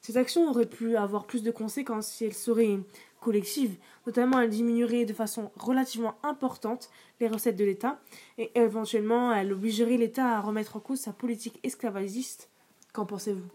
Cette 0.00 0.16
action 0.16 0.48
aurait 0.48 0.66
pu 0.66 0.94
avoir 0.94 1.26
plus 1.26 1.42
de 1.42 1.50
conséquences 1.50 2.06
si 2.06 2.24
elle 2.24 2.34
serait 2.34 2.78
collective, 3.24 3.76
notamment 4.06 4.40
elle 4.40 4.50
diminuerait 4.50 5.06
de 5.06 5.14
façon 5.14 5.50
relativement 5.56 6.14
importante 6.22 6.90
les 7.20 7.28
recettes 7.28 7.56
de 7.56 7.64
l'État 7.64 7.98
et 8.38 8.52
éventuellement 8.54 9.32
elle 9.32 9.52
obligerait 9.52 9.96
l'État 9.96 10.36
à 10.36 10.40
remettre 10.40 10.76
en 10.76 10.80
cause 10.80 11.00
sa 11.00 11.12
politique 11.12 11.58
esclavagiste. 11.62 12.50
Qu'en 12.92 13.06
pensez-vous? 13.06 13.48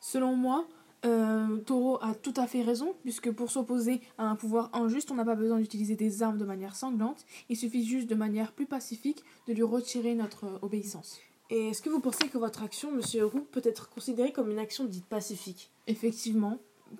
Selon 0.00 0.34
moi, 0.34 0.66
euh, 1.04 1.58
Taureau 1.58 1.98
a 2.02 2.14
tout 2.14 2.34
à 2.36 2.46
fait 2.46 2.62
raison, 2.62 2.94
puisque 3.02 3.30
pour 3.30 3.50
s'opposer 3.50 4.00
à 4.18 4.28
un 4.28 4.34
pouvoir 4.34 4.70
injuste, 4.74 5.10
on 5.10 5.14
n'a 5.14 5.24
pas 5.24 5.36
besoin 5.36 5.58
d'utiliser 5.58 5.94
des 5.94 6.22
armes 6.22 6.38
de 6.38 6.44
manière 6.44 6.74
sanglante, 6.74 7.24
il 7.48 7.56
suffit 7.56 7.86
juste 7.86 8.08
de 8.08 8.14
manière 8.14 8.52
plus 8.52 8.66
pacifique 8.66 9.22
de 9.46 9.52
lui 9.52 9.62
retirer 9.62 10.14
notre 10.14 10.44
euh, 10.44 10.58
obéissance. 10.62 11.20
Et 11.48 11.68
est-ce 11.68 11.80
que 11.80 11.90
vous 11.90 12.00
pensez 12.00 12.28
que 12.28 12.38
votre 12.38 12.64
action, 12.64 12.90
Monsieur 12.90 13.24
Roux, 13.24 13.46
peut 13.52 13.62
être 13.62 13.88
considérée 13.88 14.32
comme 14.32 14.50
une 14.50 14.58
action 14.58 14.84
dite 14.84 15.06
pacifique? 15.06 15.70
Effectivement, 15.86 16.58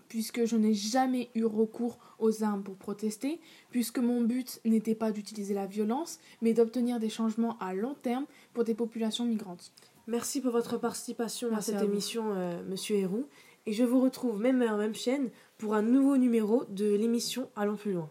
puisque 0.08 0.44
je 0.44 0.56
n'ai 0.56 0.74
jamais 0.74 1.30
eu 1.34 1.44
recours 1.44 1.98
aux 2.18 2.42
armes 2.42 2.62
pour 2.62 2.76
protester, 2.76 3.40
puisque 3.70 3.98
mon 3.98 4.22
but 4.22 4.60
n'était 4.64 4.94
pas 4.94 5.12
d'utiliser 5.12 5.54
la 5.54 5.66
violence, 5.66 6.18
mais 6.42 6.52
d'obtenir 6.52 6.98
des 6.98 7.08
changements 7.08 7.58
à 7.58 7.74
long 7.74 7.94
terme 7.94 8.26
pour 8.54 8.64
des 8.64 8.74
populations 8.74 9.24
migrantes. 9.24 9.72
Merci 10.06 10.40
pour 10.40 10.52
votre 10.52 10.78
participation 10.78 11.48
Merci 11.50 11.70
à 11.70 11.74
cette 11.74 11.82
à 11.82 11.84
émission, 11.84 12.32
euh, 12.32 12.62
Monsieur 12.68 12.96
Héroux. 12.96 13.26
Et 13.66 13.72
je 13.72 13.82
vous 13.82 14.00
retrouve 14.00 14.40
même 14.40 14.62
heure, 14.62 14.76
même 14.76 14.94
chaîne 14.94 15.30
pour 15.58 15.74
un 15.74 15.82
nouveau 15.82 16.16
numéro 16.16 16.64
de 16.68 16.94
l'émission 16.94 17.50
Allons 17.56 17.76
plus 17.76 17.92
loin. 17.92 18.08